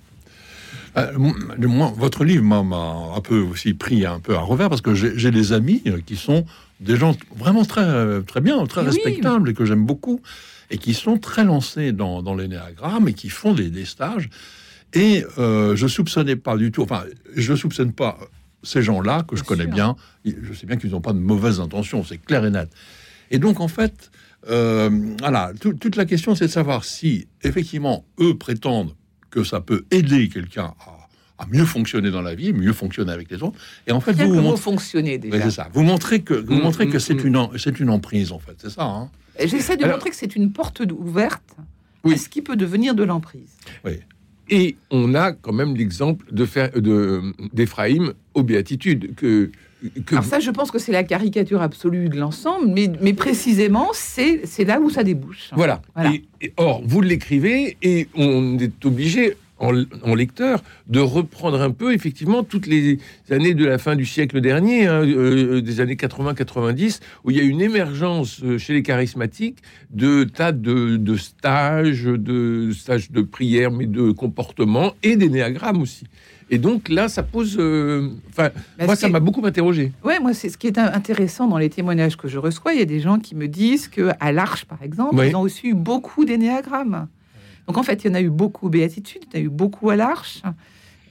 Euh, 0.97 1.17
moi, 1.59 1.93
votre 1.95 2.25
livre 2.25 2.43
m'a- 2.43 3.15
un 3.15 3.21
peu 3.21 3.39
aussi 3.39 3.73
pris 3.73 4.05
un 4.05 4.19
peu 4.19 4.35
à 4.35 4.41
revers 4.41 4.67
parce 4.69 4.81
que 4.81 4.93
j'ai 4.93 5.31
des 5.31 5.53
amis 5.53 5.81
euh, 5.87 5.99
qui 6.05 6.17
sont 6.17 6.45
des 6.81 6.97
gens 6.97 7.15
vraiment 7.35 7.63
très, 7.63 8.21
très 8.23 8.41
bien, 8.41 8.65
très 8.65 8.81
Oui. 8.81 8.87
respectables 8.87 9.49
et 9.51 9.53
que 9.53 9.63
j'aime 9.63 9.85
beaucoup 9.85 10.19
et 10.69 10.77
qui 10.77 10.93
sont 10.93 11.17
très 11.17 11.45
lancés 11.45 11.91
dans, 11.93 12.21
dans 12.21 12.35
l'énéagramme 12.35 13.07
et 13.07 13.13
qui 13.13 13.29
font 13.29 13.53
des, 13.53 13.69
des 13.69 13.85
stages. 13.85 14.29
Et 14.93 15.23
euh, 15.37 15.75
je 15.77 15.87
soupçonnais 15.87 16.35
pas 16.35 16.57
du 16.57 16.71
tout, 16.71 16.81
enfin, 16.81 17.03
je 17.35 17.53
soupçonne 17.55 17.93
pas 17.93 18.17
ces 18.63 18.81
gens-là 18.81 19.23
que 19.27 19.35
je 19.37 19.43
connais 19.43 19.63
sûr. 19.63 19.73
bien. 19.73 19.95
Je 20.25 20.53
sais 20.53 20.65
bien 20.67 20.75
qu'ils 20.75 20.89
n'ont 20.91 20.99
pas 21.01 21.13
de 21.13 21.19
mauvaises 21.19 21.59
intentions, 21.61 22.03
c'est 22.03 22.17
clair 22.17 22.43
et 22.45 22.49
net. 22.49 22.69
Et 23.31 23.39
donc, 23.39 23.59
en 23.59 23.67
fait, 23.67 24.11
euh, 24.49 24.89
voilà, 25.19 25.51
tout- 25.59 25.73
toute 25.73 25.95
la 25.95 26.05
question, 26.05 26.35
c'est 26.35 26.45
de 26.45 26.51
savoir 26.51 26.83
si, 26.83 27.27
effectivement, 27.43 28.05
eux 28.19 28.35
prétendent 28.37 28.95
que 29.29 29.43
ça 29.43 29.61
peut 29.61 29.85
aider 29.91 30.29
quelqu'un 30.29 30.73
à, 30.85 31.07
à 31.43 31.45
mieux 31.47 31.65
fonctionner 31.65 32.09
dans 32.11 32.21
la 32.21 32.35
vie, 32.35 32.51
mieux 32.53 32.73
fonctionner 32.73 33.11
avec 33.11 33.29
les 33.29 33.43
autres. 33.43 33.57
Et 33.87 33.91
en 33.91 33.99
fait, 33.99 34.13
vous, 34.13 34.33
vous 34.33 34.41
montrez, 34.41 34.61
fonctionner 34.61 35.17
déjà. 35.17 35.43
c'est 35.43 35.51
ça. 35.51 35.69
Vous 35.73 35.83
montrez 35.83 36.21
que, 36.21 36.33
vous 36.33 36.55
Mm, 36.55 36.61
montrez 36.61 36.85
mm, 36.87 36.91
que 36.91 36.99
c'est 36.99 37.13
mm. 37.23 37.27
une, 37.27 37.37
en- 37.37 37.51
c'est 37.57 37.79
une 37.79 37.89
emprise, 37.89 38.31
en 38.31 38.39
fait. 38.39 38.55
C'est 38.57 38.69
ça. 38.71 38.83
Hein 38.83 39.09
J'essaie 39.39 39.77
de 39.77 39.83
Alors- 39.85 39.97
montrer 39.97 40.09
que 40.09 40.15
c'est 40.15 40.35
une 40.35 40.51
porte 40.51 40.81
ouverte 40.91 41.55
Oui. 42.03 42.15
à 42.15 42.17
ce 42.17 42.27
qui 42.27 42.41
peut 42.41 42.55
devenir 42.57 42.93
de 42.95 43.03
l'emprise. 43.03 43.49
Et 44.51 44.75
on 44.89 45.13
a 45.13 45.31
quand 45.31 45.53
même 45.53 45.75
l'exemple 45.75 46.25
de 46.33 46.43
faire 46.45 46.71
de 46.71 47.21
d'Éphraïm 47.53 48.13
aux 48.33 48.41
béatitudes 48.43 49.13
que 49.15 49.51
que 50.05 50.15
Alors 50.15 50.25
ça, 50.25 50.39
je 50.39 50.51
pense 50.51 50.71
que 50.71 50.79
c'est 50.79 50.91
la 50.91 51.03
caricature 51.03 51.61
absolue 51.61 52.09
de 52.09 52.17
l'ensemble, 52.17 52.67
mais, 52.67 52.91
mais 53.01 53.13
précisément, 53.13 53.89
c'est 53.93 54.41
là 54.65 54.79
où 54.79 54.89
ça 54.89 55.03
débouche. 55.03 55.49
Voilà. 55.53 55.81
Voilà. 55.95 56.11
Et, 56.13 56.23
et- 56.41 56.53
or, 56.57 56.81
vous 56.85 57.01
l'écrivez 57.01 57.77
et 57.81 58.07
on 58.15 58.57
est 58.59 58.85
obligé, 58.85 59.35
en, 59.61 59.73
en 60.03 60.15
lecteur, 60.15 60.63
de 60.87 60.99
reprendre 61.01 61.61
un 61.61 61.71
peu, 61.71 61.93
effectivement, 61.93 62.43
toutes 62.43 62.65
les 62.65 62.97
années 63.29 63.53
de 63.53 63.65
la 63.65 63.77
fin 63.77 63.95
du 63.97 64.05
siècle 64.05 64.39
dernier, 64.39 64.87
hein, 64.87 65.03
euh, 65.03 65.59
des 65.61 65.81
années 65.81 65.95
80-90, 65.95 66.99
où 67.25 67.31
il 67.31 67.37
y 67.37 67.39
a 67.41 67.43
une 67.43 67.59
émergence 67.61 68.41
euh, 68.43 68.57
chez 68.57 68.71
les 68.73 68.83
charismatiques 68.83 69.57
de 69.91 70.23
tas 70.23 70.53
de, 70.53 70.95
de 70.97 71.15
stages, 71.17 72.03
de 72.05 72.71
stages 72.73 73.11
de 73.11 73.21
prière, 73.21 73.71
mais 73.71 73.85
de 73.85 74.11
comportement 74.11 74.93
et 75.03 75.15
d'énéagramme 75.17 75.81
aussi. 75.81 76.05
Et 76.51 76.57
donc 76.57 76.89
là, 76.89 77.07
ça 77.09 77.21
pose. 77.23 77.57
euh, 77.59 78.09
Enfin, 78.29 78.49
Bah, 78.77 78.85
moi, 78.85 78.95
ça 78.95 79.07
m'a 79.09 79.19
beaucoup 79.19 79.45
interrogé. 79.45 79.91
Ouais, 80.03 80.19
moi, 80.19 80.33
c'est 80.33 80.49
ce 80.49 80.57
qui 80.57 80.67
est 80.67 80.77
intéressant 80.77 81.47
dans 81.47 81.57
les 81.57 81.69
témoignages 81.69 82.17
que 82.17 82.27
je 82.27 82.37
reçois. 82.39 82.73
Il 82.73 82.79
y 82.79 82.81
a 82.81 82.85
des 82.85 82.99
gens 82.99 83.19
qui 83.19 83.35
me 83.35 83.47
disent 83.47 83.87
que 83.87 84.09
à 84.19 84.31
l'Arche, 84.31 84.65
par 84.65 84.81
exemple, 84.81 85.15
Oui. 85.17 85.29
ils 85.29 85.35
ont 85.35 85.41
aussi 85.41 85.67
eu 85.67 85.73
beaucoup 85.75 86.25
d'énéagrammes. 86.25 87.07
Donc 87.67 87.77
en 87.77 87.83
fait, 87.83 88.03
il 88.03 88.07
y 88.07 88.11
en 88.11 88.15
a 88.15 88.21
eu 88.21 88.29
beaucoup 88.31 88.65
aux 88.65 88.69
Béatitudes, 88.69 89.23
il 89.33 89.37
y 89.37 89.41
en 89.41 89.43
a 89.43 89.45
eu 89.45 89.49
beaucoup 89.49 89.89
à 89.91 89.95
l'Arche. 89.95 90.41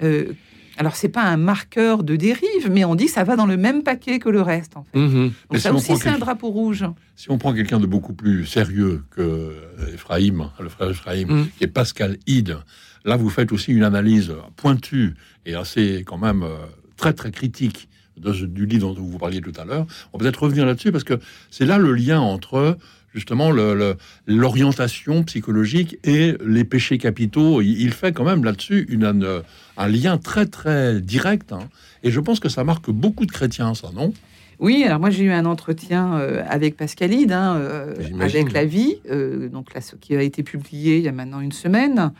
Euh, 0.03 0.33
alors 0.79 0.97
c'est 0.97 1.09
pas 1.11 1.23
un 1.25 1.37
marqueur 1.37 2.03
de 2.05 2.17
dérive, 2.17 2.71
mais 2.71 2.85
on 2.85 2.95
dit 2.95 3.07
que 3.07 3.11
ça 3.11 3.25
va 3.25 3.37
dans 3.37 3.47
le 3.47 3.57
même 3.57 3.83
paquet 3.83 4.19
que 4.19 4.29
le 4.29 4.41
reste. 4.41 4.77
En 4.77 4.85
fait. 4.85 4.99
Mhm. 4.99 5.25
Donc 5.25 5.33
Mais 5.53 5.59
ça 5.59 5.71
si 5.71 5.77
aussi, 5.93 5.97
c'est 6.03 6.09
un 6.09 6.19
drapeau 6.19 6.49
rouge. 6.49 6.85
Si 7.17 7.31
on 7.31 7.37
prend 7.39 7.53
quelqu'un 7.53 7.81
de 7.81 7.87
beaucoup 7.87 8.15
plus 8.15 8.47
sérieux 8.47 9.03
que 9.11 9.21
euh, 9.21 9.93
Ephraim, 9.95 10.51
le 10.61 10.69
frère 10.69 10.91
Ephraim, 10.91 11.27
Mm. 11.29 11.47
qui 11.59 11.65
est 11.65 11.69
Pascal 11.69 12.17
Hyde, 12.27 12.57
là 13.05 13.17
vous 13.17 13.29
faites 13.31 13.53
aussi 13.53 13.73
une 13.73 13.83
analyse 13.85 14.33
pointue 14.57 15.15
et 15.47 15.55
assez 15.55 16.05
quand 16.07 16.19
même 16.19 16.43
euh, 16.43 16.57
très 16.97 17.13
très 17.13 17.31
critique 17.31 17.89
de 18.17 18.33
ce- 18.33 18.45
du 18.45 18.67
livre 18.67 18.95
dont 18.95 19.03
vous 19.03 19.19
parliez 19.19 19.41
tout 19.41 19.53
à 19.61 19.65
l'heure. 19.65 19.87
On 20.13 20.19
peut 20.19 20.25
peut-être 20.25 20.43
revenir 20.43 20.67
là-dessus 20.67 20.91
parce 20.93 21.05
que 21.05 21.21
c'est 21.51 21.67
là 21.67 21.79
le 21.79 21.93
lien 21.93 22.21
entre 22.21 22.77
justement 23.15 23.51
le- 23.51 23.75
le- 23.75 23.97
l'orientation 24.27 25.23
psychologique 25.25 25.99
et 26.05 26.35
les 26.45 26.65
péchés 26.65 26.99
capitaux. 26.99 27.61
Il, 27.63 27.81
il 27.81 27.93
fait 27.93 28.13
quand 28.13 28.25
même 28.25 28.45
là-dessus 28.45 28.87
une- 28.89 29.05
un, 29.05 29.43
un 29.77 29.89
lien 29.89 30.19
très 30.19 30.47
très 30.47 31.01
direct. 31.01 31.53
hein. 31.53 31.69
Et 32.03 32.11
je 32.11 32.21
pense 32.21 32.39
que 32.41 32.49
ça 32.49 32.65
marque 32.65 32.91
beaucoup 32.91 33.27
de 33.27 33.33
chrétiens, 33.33 33.75
ça, 33.75 33.91
non? 33.95 34.13
Oui, 34.61 34.83
alors 34.85 34.99
moi 34.99 35.11
j'ai 35.11 35.23
eu 35.25 35.31
un 35.31 35.45
entretien 35.45 36.15
euh, 36.19 36.43
avec 36.49 36.77
Pascalide, 36.77 37.31
hein, 37.33 37.57
euh, 37.59 37.95
avec 38.21 38.53
La 38.53 38.65
Vie, 38.65 38.97
euh, 39.09 39.49
donc 39.49 39.73
là, 39.73 39.81
ce 39.81 39.95
qui 39.95 40.17
a 40.17 40.23
été 40.23 40.43
publié 40.43 40.97
il 40.99 41.05
y 41.05 41.09
a 41.09 41.13
maintenant 41.13 41.41
une 41.41 41.53
semaine. 41.53 42.13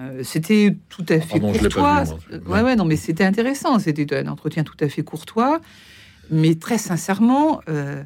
Euh, 0.00 0.22
c'était 0.22 0.74
tout 0.88 1.04
à 1.08 1.20
fait 1.20 1.38
Pardon, 1.38 1.52
je 1.54 1.62
l'ai 1.62 1.68
pas 1.68 2.04
courtois. 2.04 2.18
vu. 2.30 2.36
Euh, 2.36 2.50
ouais, 2.52 2.62
ouais, 2.62 2.76
non, 2.76 2.84
mais 2.86 2.96
c'était 2.96 3.24
intéressant. 3.24 3.78
C'était 3.78 4.14
un 4.14 4.26
entretien 4.28 4.62
tout 4.64 4.76
à 4.80 4.88
fait 4.88 5.02
courtois, 5.02 5.60
mais 6.30 6.54
très 6.54 6.78
sincèrement, 6.78 7.60
euh, 7.68 8.02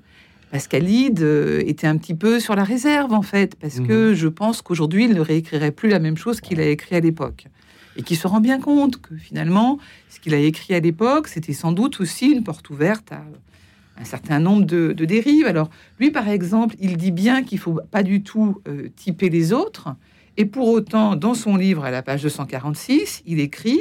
Pascalide 0.51 1.21
euh, 1.23 1.63
était 1.67 1.87
un 1.87 1.97
petit 1.97 2.15
peu 2.15 2.41
sur 2.41 2.55
la 2.57 2.65
réserve 2.65 3.13
en 3.13 3.23
fait, 3.23 3.55
parce 3.57 3.77
Mhm. 3.79 3.87
que 3.87 4.15
je 4.15 4.29
pense 4.29 4.63
qu'aujourd'hui 4.63 5.05
il 5.05 5.15
ne 5.15 5.21
réécrirait 5.21 5.71
plus 5.71 5.89
la 5.89 5.99
même 5.99 6.17
chose 6.17 6.41
qu'il 6.41 6.61
a 6.61 6.67
écrit 6.67 6.97
à 6.97 7.01
l'époque, 7.01 7.47
et 7.97 8.03
qu'il 8.03 8.17
se 8.17 8.27
rend 8.27 8.41
bien 8.41 8.61
compte 8.61 9.01
que 9.01 9.17
finalement, 9.17 9.79
ce 10.09 10.21
qu'il 10.21 10.35
a 10.35 10.39
écrit 10.39 10.75
à 10.75 10.81
l'époque, 10.81 11.29
c'était 11.29 11.53
sans 11.53 11.73
doute 11.73 12.01
aussi 12.01 12.31
une 12.31 12.43
porte 12.43 12.69
ouverte 12.71 13.13
à 13.13 13.23
un 14.01 14.05
certain 14.05 14.39
nombre 14.41 14.65
de, 14.65 14.93
de 14.93 15.05
dérives. 15.05 15.47
Alors, 15.47 15.69
lui, 15.99 16.11
par 16.11 16.29
exemple, 16.29 16.75
il 16.81 16.97
dit 16.97 17.11
bien 17.11 17.43
qu'il 17.43 17.59
faut 17.59 17.79
pas 17.91 18.03
du 18.03 18.23
tout 18.23 18.61
euh, 18.67 18.89
typer 18.97 19.29
les 19.29 19.53
autres. 19.53 19.89
Et 20.37 20.47
pour 20.47 20.69
autant, 20.69 21.17
dans 21.17 21.35
son 21.35 21.57
livre, 21.57 21.85
à 21.85 21.91
la 21.91 22.01
page 22.03 22.23
246, 22.23 23.23
il 23.27 23.41
écrit 23.41 23.81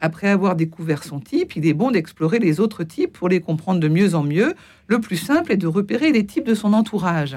Après 0.00 0.28
avoir 0.28 0.56
découvert 0.56 1.04
son 1.04 1.20
type, 1.20 1.56
il 1.56 1.66
est 1.66 1.74
bon 1.74 1.90
d'explorer 1.90 2.38
les 2.38 2.58
autres 2.58 2.84
types 2.84 3.12
pour 3.12 3.28
les 3.28 3.40
comprendre 3.40 3.80
de 3.80 3.88
mieux 3.88 4.14
en 4.14 4.22
mieux. 4.22 4.54
Le 4.86 5.00
plus 5.00 5.16
simple 5.16 5.52
est 5.52 5.56
de 5.56 5.66
repérer 5.66 6.10
les 6.12 6.24
types 6.24 6.46
de 6.46 6.54
son 6.54 6.72
entourage. 6.72 7.36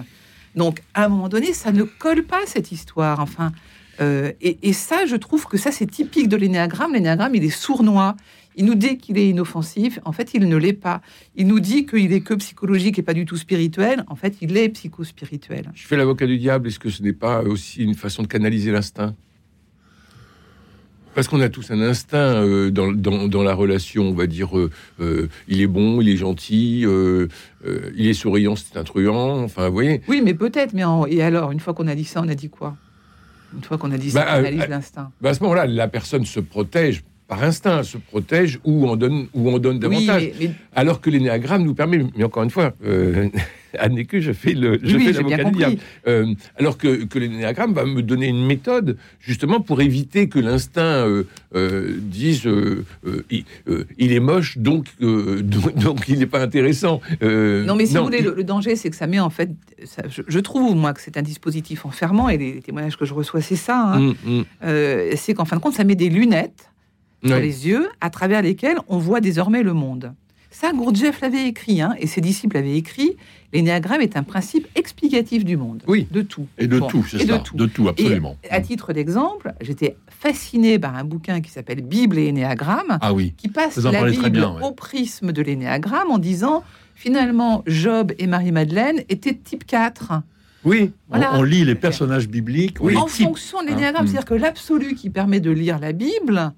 Donc, 0.55 0.81
à 0.93 1.05
un 1.05 1.09
moment 1.09 1.29
donné, 1.29 1.53
ça 1.53 1.71
ne 1.71 1.83
colle 1.83 2.23
pas 2.23 2.41
cette 2.45 2.71
histoire. 2.71 3.19
Enfin, 3.19 3.51
euh, 4.01 4.31
et, 4.41 4.73
ça, 4.73 5.05
je 5.05 5.15
trouve 5.15 5.45
que 5.45 5.57
ça, 5.57 5.71
c'est 5.71 5.85
typique 5.85 6.29
de 6.29 6.37
l'énéagramme. 6.37 6.93
L'énéagramme, 6.93 7.35
il 7.35 7.43
est 7.43 7.49
sournois. 7.49 8.15
Il 8.55 8.65
nous 8.65 8.75
dit 8.75 8.97
qu'il 8.97 9.17
est 9.17 9.29
inoffensif. 9.29 9.99
En 10.05 10.11
fait, 10.11 10.33
il 10.33 10.47
ne 10.47 10.57
l'est 10.57 10.73
pas. 10.73 11.01
Il 11.35 11.47
nous 11.47 11.59
dit 11.59 11.85
qu'il 11.85 12.13
est 12.13 12.21
que 12.21 12.35
psychologique 12.35 12.99
et 12.99 13.01
pas 13.01 13.13
du 13.13 13.25
tout 13.25 13.37
spirituel. 13.37 14.03
En 14.07 14.15
fait, 14.15 14.35
il 14.41 14.55
est 14.55 14.69
psychospirituel. 14.69 15.71
Je 15.73 15.85
fais 15.85 15.97
l'avocat 15.97 16.27
du 16.27 16.37
diable. 16.37 16.67
Est-ce 16.67 16.79
que 16.79 16.89
ce 16.89 17.01
n'est 17.01 17.13
pas 17.13 17.41
aussi 17.43 17.83
une 17.83 17.95
façon 17.95 18.21
de 18.21 18.27
canaliser 18.27 18.71
l'instinct? 18.71 19.15
Parce 21.15 21.27
qu'on 21.27 21.41
a 21.41 21.49
tous 21.49 21.69
un 21.71 21.79
instinct 21.81 22.17
euh, 22.17 22.71
dans, 22.71 22.91
dans- 22.91 23.27
dans 23.27 23.43
la 23.43 23.53
relation. 23.53 24.03
On 24.09 24.13
va 24.13 24.25
dire, 24.27 24.57
euh, 24.57 24.71
euh, 24.99 25.27
il 25.47 25.61
est 25.61 25.67
bon, 25.67 26.01
il 26.01 26.09
est 26.09 26.17
gentil, 26.17 26.85
il 26.85 28.07
est 28.07 28.13
souriant, 28.13 28.55
c'est 28.55 28.77
un 28.77 28.83
truand. 28.83 29.43
Enfin, 29.43 29.67
vous 29.67 29.73
voyez. 29.73 30.01
Oui, 30.07 30.21
mais 30.23 30.33
peut-être. 30.33 30.73
Mais 30.73 30.83
en- 30.83 31.05
et 31.05 31.21
alors, 31.21 31.51
une 31.51 31.59
fois 31.59 31.73
qu'on 31.73 31.87
a 31.87 31.95
dit 31.95 32.05
ça, 32.05 32.21
on 32.23 32.29
a 32.29 32.35
dit 32.35 32.49
quoi? 32.49 32.75
Une 33.55 33.63
fois 33.63 33.77
qu'on 33.77 33.91
a 33.91 33.97
dit 33.97 34.09
ça, 34.09 34.21
Bah, 34.25 34.31
on 34.33 34.37
analyse 34.39 34.67
l'instinct. 34.67 35.11
Ben, 35.21 35.29
à 35.29 35.33
ce 35.35 35.43
moment-là, 35.43 35.67
la 35.67 35.87
personne 35.87 36.25
se 36.25 36.39
protège 36.39 37.03
par 37.27 37.43
instinct, 37.43 37.83
se 37.83 37.97
protège 37.97 38.59
ou 38.63 38.87
on 38.87 38.95
donne, 38.95 39.27
ou 39.33 39.49
on 39.49 39.57
donne 39.59 39.75
Oui, 39.75 40.05
davantage. 40.05 40.23
mais- 40.39 40.47
mais 40.47 40.51
Alors 40.75 41.01
que 41.01 41.09
l'énéagramme 41.09 41.63
nous 41.63 41.73
permet, 41.73 42.03
mais 42.17 42.23
encore 42.23 42.43
une 42.43 42.49
fois, 42.49 42.73
euh, 42.85 43.29
Anne 43.79 43.95
Lécu, 43.95 44.21
je 44.21 44.33
fais 44.33 44.53
le, 44.53 44.77
je 44.83 44.97
Oui, 44.97 45.05
fais 45.05 45.13
l'avocat 45.13 45.43
diable. 45.49 45.77
Euh, 46.07 46.27
alors 46.57 46.77
que, 46.77 47.05
que 47.05 47.17
l'énéagramme 47.17 47.73
va 47.73 47.85
me 47.85 48.03
donner 48.03 48.27
une 48.27 48.45
méthode 48.45 48.97
justement 49.19 49.61
pour 49.61 49.81
éviter 49.81 50.29
que 50.29 50.37
l'instinct 50.37 50.81
euh, 51.07 51.23
euh, 51.55 51.95
dise 51.99 52.43
il, 53.31 53.45
il 53.97 54.11
est 54.11 54.19
moche, 54.19 54.57
donc, 54.59 54.87
donc, 55.01 55.75
donc 55.75 56.03
il 56.07 56.19
n'est 56.19 56.27
pas 56.27 56.41
intéressant. 56.41 57.01
Non, 57.21 57.75
mais 57.75 57.85
si 57.87 57.97
vous 57.97 58.03
voulez, 58.03 58.19
il- 58.19 58.25
le, 58.25 58.35
le 58.35 58.43
danger, 58.43 58.75
c'est 58.75 58.89
que 58.91 58.95
ça 58.95 59.07
met 59.07 59.19
en 59.19 59.29
fait. 59.31 59.49
ça- 59.85 60.03
je, 60.09 60.21
je 60.27 60.39
trouve, 60.39 60.75
moi, 60.75 60.93
que 60.93 61.01
c'est 61.01 61.17
un 61.17 61.21
dispositif 61.23 61.85
enfermant, 61.85 62.29
et 62.29 62.37
les, 62.37 62.53
les 62.53 62.61
témoignages 62.61 62.97
que 62.97 63.05
je 63.05 63.13
reçois, 63.13 63.41
c'est 63.41 63.55
ça. 63.55 63.93
hein. 63.93 64.13
Hum, 64.25 64.43
hum. 64.61 65.15
C'est 65.15 65.33
qu'en 65.33 65.45
fin 65.45 65.55
de 65.55 65.61
compte, 65.61 65.73
ça 65.73 65.83
met 65.83 65.95
des 65.95 66.09
lunettes 66.09 66.69
les 67.29 67.67
yeux 67.67 67.89
à 68.01 68.09
travers 68.09 68.41
lesquelles 68.41 68.77
on 68.87 68.97
voit 68.97 69.19
désormais 69.21 69.63
le 69.63 69.73
monde. 69.73 70.13
Ça, 70.51 70.71
Gurdjieff 70.71 71.19
l'avait 71.21 71.47
écrit, 71.47 71.81
hein, 71.81 71.95
et 71.99 72.05
ses 72.05 72.21
disciples 72.21 72.55
l'avaient 72.57 72.77
écrit. 72.77 73.17
L'énéagramme 73.53 74.01
est 74.01 74.15
un 74.15 74.21
principe 74.21 74.67
explicatif 74.75 75.43
du 75.43 75.57
monde. 75.57 75.81
Oui. 75.87 76.07
De 76.11 76.21
tout. 76.21 76.45
Et 76.59 76.67
de 76.67 76.77
Bon, 76.77 76.87
tout, 76.87 77.03
c'est 77.09 77.25
ça. 77.25 77.37
de 77.39 77.43
tout. 77.43 77.55
De 77.57 77.65
tout, 77.65 77.87
absolument. 77.87 78.37
Et 78.43 78.51
à 78.51 78.61
titre 78.61 78.93
d'exemple, 78.93 79.53
j'étais 79.61 79.95
fasciné 80.07 80.77
par 80.77 80.95
un 80.95 81.03
bouquin 81.05 81.41
qui 81.41 81.49
s'appelle 81.49 81.81
Bible 81.81 82.19
et 82.19 82.25
Énéagramme, 82.27 82.99
Ah 83.01 83.13
oui. 83.13 83.33
qui 83.35 83.47
passe 83.47 83.79
Vous 83.79 83.89
la 83.91 84.03
Bible 84.09 84.29
bien, 84.29 84.53
ouais. 84.55 84.61
au 84.63 84.71
prisme 84.71 85.31
de 85.31 85.41
l'énéagramme 85.41 86.11
en 86.11 86.19
disant 86.19 86.63
finalement 86.93 87.63
Job 87.65 88.11
et 88.19 88.27
Marie-Madeleine 88.27 89.01
étaient 89.09 89.33
type 89.35 89.65
4. 89.65 90.21
Oui, 90.65 90.91
On- 91.09 91.17
Voilà. 91.17 91.31
On, 91.35 91.41
lit 91.43 91.65
les 91.65 91.75
personnages 91.75 92.29
bibliques. 92.29 92.77
Oui. 92.79 92.95
en 92.95 93.07
fonction 93.07 93.61
de 93.63 93.67
l'énéagramme. 93.69 94.03
Hein, 94.05 94.07
C'est-à-dire 94.07 94.25
que 94.25 94.35
l'absolu 94.35 94.93
qui 94.93 95.09
permet 95.09 95.39
de 95.39 95.49
lire 95.51 95.79
la 95.79 95.91
Bible, 95.93 96.53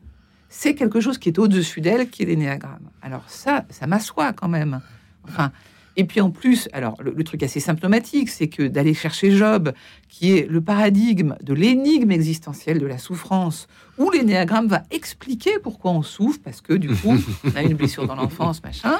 c'est 0.49 0.75
quelque 0.75 0.99
chose 0.99 1.17
qui 1.17 1.29
est 1.29 1.39
au-dessus 1.39 1.81
d'elle, 1.81 2.10
qui 2.10 2.23
est 2.23 2.25
l'énéagramme. 2.25 2.89
Alors 3.01 3.23
ça, 3.27 3.65
ça 3.69 3.88
m'assoit 3.88 4.34
quand 4.34 4.47
même. 4.47 4.81
Enfin, 5.27 5.51
et 5.97 6.03
puis 6.03 6.21
en 6.21 6.29
plus, 6.29 6.67
alors 6.73 7.01
le, 7.01 7.13
le 7.15 7.23
truc 7.23 7.41
assez 7.43 7.60
symptomatique, 7.60 8.29
c'est 8.29 8.47
que 8.47 8.63
d'aller 8.63 8.93
chercher 8.93 9.31
Job, 9.31 9.73
qui 10.10 10.31
est 10.38 10.49
le 10.49 10.62
paradigme 10.62 11.36
de 11.41 11.53
l'énigme 11.53 12.12
existentielle 12.12 12.79
de 12.79 12.86
la 12.86 12.97
souffrance, 12.97 13.67
où 13.97 14.12
l'énéagramme 14.12 14.67
va 14.67 14.84
expliquer 14.91 15.60
pourquoi 15.63 15.91
on 15.91 16.03
souffre, 16.03 16.39
parce 16.43 16.62
que 16.62 16.73
du 16.73 16.89
coup, 16.89 17.15
on 17.43 17.55
a 17.55 17.63
une 17.63 17.75
blessure 17.75 18.08
dans 18.08 18.15
l'enfance, 18.15 18.62
machin. 18.63 18.99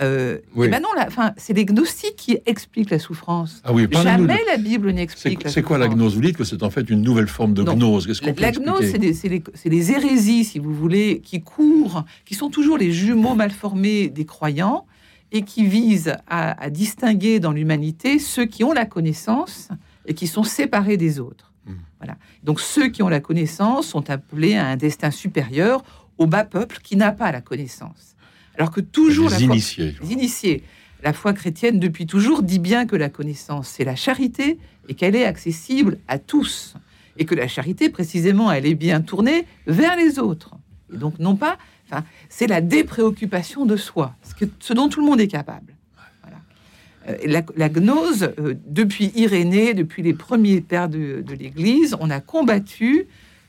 Euh, 0.00 0.38
Oui. 0.54 0.68
Et 0.68 1.06
enfin, 1.06 1.32
c'est 1.36 1.52
les 1.52 1.64
gnostiques 1.64 2.16
qui 2.16 2.38
expliquent 2.46 2.90
la 2.90 2.98
souffrance. 2.98 3.62
Ah 3.64 3.72
oui, 3.72 3.86
Jamais 3.90 4.40
la 4.46 4.56
Bible 4.56 4.90
n'explique 4.90 5.48
c'est 5.48 5.62
quoi 5.62 5.78
la 5.78 5.88
gnose 5.88 6.14
Vous 6.14 6.20
dites 6.20 6.36
que 6.36 6.44
c'est 6.44 6.62
en 6.62 6.70
fait 6.70 6.88
une 6.90 7.02
nouvelle 7.02 7.28
forme 7.28 7.54
de 7.54 7.62
gnose. 7.62 8.06
Qu'est-ce 8.06 8.20
qu'on 8.20 8.34
La, 8.38 8.50
la 8.50 8.52
gnose, 8.52 8.90
c'est 8.90 9.68
les, 9.68 9.92
hérésies, 9.92 10.44
si 10.44 10.58
vous 10.58 10.74
voulez, 10.74 11.20
qui 11.20 11.40
courent, 11.40 12.04
qui 12.24 12.34
sont 12.34 12.50
toujours 12.50 12.78
les 12.78 12.92
jumeaux 12.92 13.34
mal 13.34 13.50
formés 13.50 14.08
des 14.08 14.24
croyants 14.24 14.86
et 15.32 15.42
qui 15.42 15.66
visent 15.66 16.14
à, 16.28 16.62
à 16.62 16.70
distinguer 16.70 17.40
dans 17.40 17.52
l'humanité 17.52 18.18
ceux 18.18 18.46
qui 18.46 18.64
ont 18.64 18.72
la 18.72 18.86
connaissance 18.86 19.68
et 20.06 20.14
qui 20.14 20.26
sont 20.26 20.44
séparés 20.44 20.96
des 20.96 21.20
autres. 21.20 21.52
Mm. 21.66 21.72
Voilà. 21.98 22.16
Donc 22.42 22.60
ceux 22.60 22.88
qui 22.88 23.02
ont 23.02 23.08
la 23.08 23.20
connaissance 23.20 23.86
sont 23.88 24.10
appelés 24.10 24.56
à 24.56 24.66
un 24.66 24.76
destin 24.76 25.10
supérieur 25.10 25.82
au 26.18 26.26
bas 26.26 26.44
peuple 26.44 26.78
qui 26.82 26.96
n'a 26.96 27.12
pas 27.12 27.32
la 27.32 27.40
connaissance. 27.40 28.15
Alors 28.56 28.70
que 28.70 28.80
toujours 28.80 29.30
la 29.30 29.38
Les 29.38 29.46
foi- 29.46 29.54
initiés. 29.54 29.94
les 30.02 30.12
initiés. 30.12 30.62
La 31.02 31.12
foi 31.12 31.32
chrétienne, 31.34 31.78
depuis 31.78 32.06
toujours, 32.06 32.42
dit 32.42 32.58
bien 32.58 32.86
que 32.86 32.96
la 32.96 33.08
connaissance, 33.10 33.68
c'est 33.68 33.84
la 33.84 33.96
charité 33.96 34.58
et 34.88 34.94
qu'elle 34.94 35.14
est 35.14 35.24
accessible 35.26 35.98
à 36.08 36.18
tous. 36.18 36.74
Et 37.18 37.24
que 37.24 37.34
la 37.34 37.48
charité, 37.48 37.88
précisément, 37.90 38.50
elle 38.52 38.66
est 38.66 38.74
bien 38.74 39.00
tournée 39.00 39.46
vers 39.66 39.96
les 39.96 40.18
autres. 40.18 40.52
Et 40.92 40.96
donc, 40.96 41.18
non 41.18 41.36
pas. 41.36 41.58
Enfin, 41.88 42.04
c'est 42.28 42.46
la 42.46 42.60
dépréoccupation 42.60 43.64
de 43.66 43.76
soi, 43.76 44.14
ce, 44.22 44.34
que- 44.34 44.50
ce 44.58 44.72
dont 44.72 44.88
tout 44.88 45.00
le 45.00 45.06
monde 45.06 45.20
est 45.20 45.28
capable. 45.28 45.74
Euh, 47.08 47.16
La, 47.26 47.42
la 47.56 47.68
gnose, 47.68 48.30
euh, 48.40 48.54
depuis 48.66 49.12
Irénée, 49.14 49.74
depuis 49.74 50.02
les 50.02 50.12
premiers 50.12 50.60
pères 50.60 50.88
de, 50.88 51.22
de 51.24 51.34
l'Église, 51.34 51.94
on 52.00 52.10
a 52.10 52.20
combattu 52.20 53.06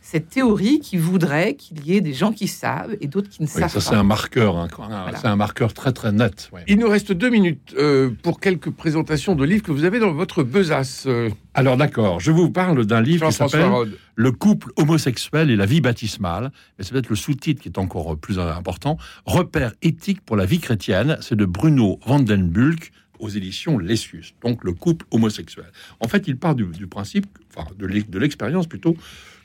cette 0.10 0.30
théorie 0.30 0.80
qui 0.80 0.96
voudrait 0.96 1.56
qu'il 1.56 1.86
y 1.86 1.96
ait 1.98 2.02
des 2.02 2.14
gens 2.14 2.32
qui 2.32 2.48
savent 2.48 2.96
et 3.02 3.08
d'autres 3.08 3.28
qui 3.30 3.42
ne 3.42 3.48
Oui, 3.48 3.54
savent 3.54 3.70
ça, 3.70 3.82
c'est 3.82 3.90
pas. 3.92 3.98
un 3.98 4.04
marqueur. 4.04 4.56
hein, 4.56 4.70
un- 4.90 5.12
C'est 5.18 5.28
un 5.28 5.36
marqueur 5.36 5.74
très 5.74 5.92
très 5.92 6.14
net. 6.14 6.50
ouais. 6.54 6.64
il 6.68 6.78
nous 6.80 6.88
reste 6.88 7.12
deux 7.12 7.30
minutes 7.30 7.76
euh, 7.78 8.10
pour 8.24 8.40
quelques 8.40 8.70
présentations 8.72 9.36
de 9.36 9.44
livres 9.44 9.64
que 9.64 9.72
vous 9.74 9.84
avez 9.84 10.00
dans 10.00 10.14
votre 10.14 10.44
besace. 10.44 11.04
euh, 11.08 11.30
Alors 11.54 11.76
d'accord, 11.76 12.22
je 12.22 12.32
vous 12.32 12.50
parle 12.50 12.86
d'un 12.86 13.02
livre 13.02 13.28
qui 13.28 13.34
s'appelle. 13.34 13.70
Le 14.16 14.32
couple 14.32 14.72
homosexuel 14.78 15.52
et 15.52 15.56
la 15.58 15.66
vie 15.66 15.82
baptismale. 15.82 16.52
Mais 16.78 16.86
c'est 16.86 16.92
peut-être 16.94 17.10
le 17.10 17.16
sous-titre 17.18 17.62
qui 17.62 17.68
est 17.68 17.78
encore 17.78 18.18
plus 18.18 18.40
important. 18.40 18.98
Repères 19.26 19.74
éthiques 19.82 20.22
pour 20.22 20.38
la 20.38 20.46
vie 20.46 20.60
chrétienne. 20.60 21.18
C'est 21.22 21.36
de 21.36 21.46
Bruno 21.46 22.00
Vandenbulk 22.06 22.92
aux 23.20 23.30
éditions 23.30 23.78
Lessius. 23.78 24.34
Donc 24.44 24.64
le 24.64 24.72
couple 24.74 25.06
homosexuel. 25.12 25.66
En 26.00 26.08
fait, 26.08 26.24
il 26.28 26.38
part 26.38 26.56
du, 26.56 26.66
du 26.66 26.88
principe, 26.88 27.26
enfin 27.56 27.68
de 27.78 27.86
l'expérience 28.20 28.68
plutôt, 28.68 28.96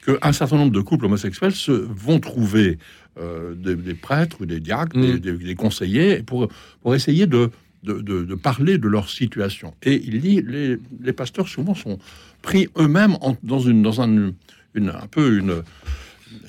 qu'un 0.05 0.33
certain 0.33 0.57
nombre 0.57 0.73
de 0.73 0.81
couples 0.81 1.07
homosexuels 1.07 1.55
se 1.55 1.71
vont 1.73 2.19
trouver 2.21 2.79
euh, 3.19 3.55
des, 3.55 3.75
des 3.77 3.95
prêtres 3.95 4.39
ou 4.41 4.47
des 4.47 4.59
diacres, 4.61 4.97
Mm. 4.97 5.03
des, 5.03 5.19
des- 5.19 5.45
des 5.45 5.55
conseillers, 5.55 6.23
pour, 6.23 6.49
pour 6.81 6.95
essayer 6.95 7.27
de, 7.27 7.51
de, 7.85 8.01
de- 8.01 8.25
de 8.25 8.35
parler 8.35 8.79
de 8.79 8.89
leur 8.89 9.09
situation. 9.11 9.75
Et 9.83 10.03
il 10.05 10.21
dit, 10.21 10.43
les, 10.43 10.77
les 11.01 11.13
pasteurs 11.13 11.49
souvent 11.49 11.75
sont 11.75 11.99
pris 12.43 12.69
eux-mêmes 12.79 13.17
dans, 13.43 13.61
une, 13.61 13.83
dans 13.83 14.01
un, 14.01 14.33
une, 14.75 14.89
un 14.89 15.07
peu 15.11 15.39
une, 15.39 15.63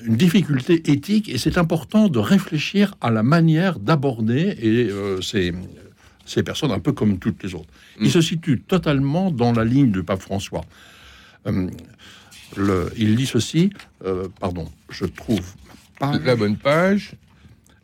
une 0.04 0.16
difficulté 0.16 0.90
éthique, 0.90 1.28
et 1.28 1.38
c'est 1.38 1.58
important 1.58 2.08
de 2.08 2.18
réfléchir 2.18 2.94
à 3.00 3.10
la 3.10 3.22
manière 3.22 3.78
d'aborder 3.78 4.56
et 4.60 4.88
euh, 4.90 5.20
ces, 5.20 5.52
ces 6.24 6.42
personnes 6.42 6.72
un 6.72 6.80
peu 6.80 6.92
comme 6.92 7.18
toutes 7.18 7.42
les 7.44 7.54
autres. 7.54 7.68
Il 8.00 8.06
Mm. 8.08 8.10
se 8.10 8.20
situe 8.20 8.60
totalement 8.60 9.30
dans 9.30 9.52
la 9.52 9.64
ligne 9.64 9.92
du 9.92 10.02
pape 10.02 10.22
François. 10.22 10.64
Euh, 11.46 11.68
le- 12.56 12.92
il 12.96 13.16
dit 13.16 13.26
ceci, 13.26 13.70
euh, 14.04 14.28
pardon, 14.40 14.70
je 14.90 15.04
trouve 15.04 15.54
pas. 15.98 16.18
La 16.24 16.36
bonne 16.36 16.56
page. 16.56 17.12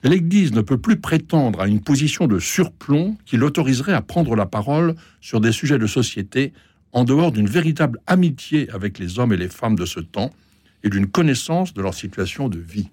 L'Église 0.03 0.53
ne 0.53 0.63
peut 0.63 0.79
plus 0.79 0.97
prétendre 0.97 1.61
à 1.61 1.69
une 1.69 1.81
position 1.81 2.27
de 2.27 2.39
surplomb 2.39 3.17
qui 3.27 3.37
l'autoriserait 3.37 3.93
à 3.93 4.01
prendre 4.01 4.35
la 4.35 4.47
parole 4.47 4.95
sur 5.21 5.41
des 5.41 5.53
sujets 5.53 5.79
de 5.79 5.87
société 5.87 6.53
en 6.93 7.05
dehors 7.05 7.33
d'une 7.33 7.49
véritable 7.49 8.01
amitié 8.07 8.69
avec 8.71 8.99
les 8.99 9.19
hommes 9.19 9.33
et 9.33 9.37
les 9.37 9.49
femmes 9.49 9.77
de 9.77 9.85
ce 9.85 10.01
temps 10.01 10.31
et 10.83 10.89
d'une 10.89 11.07
connaissance 11.07 11.75
de 11.75 11.83
leur 11.83 11.93
situation 11.95 12.49
de 12.49 12.59
vie. 12.59 12.89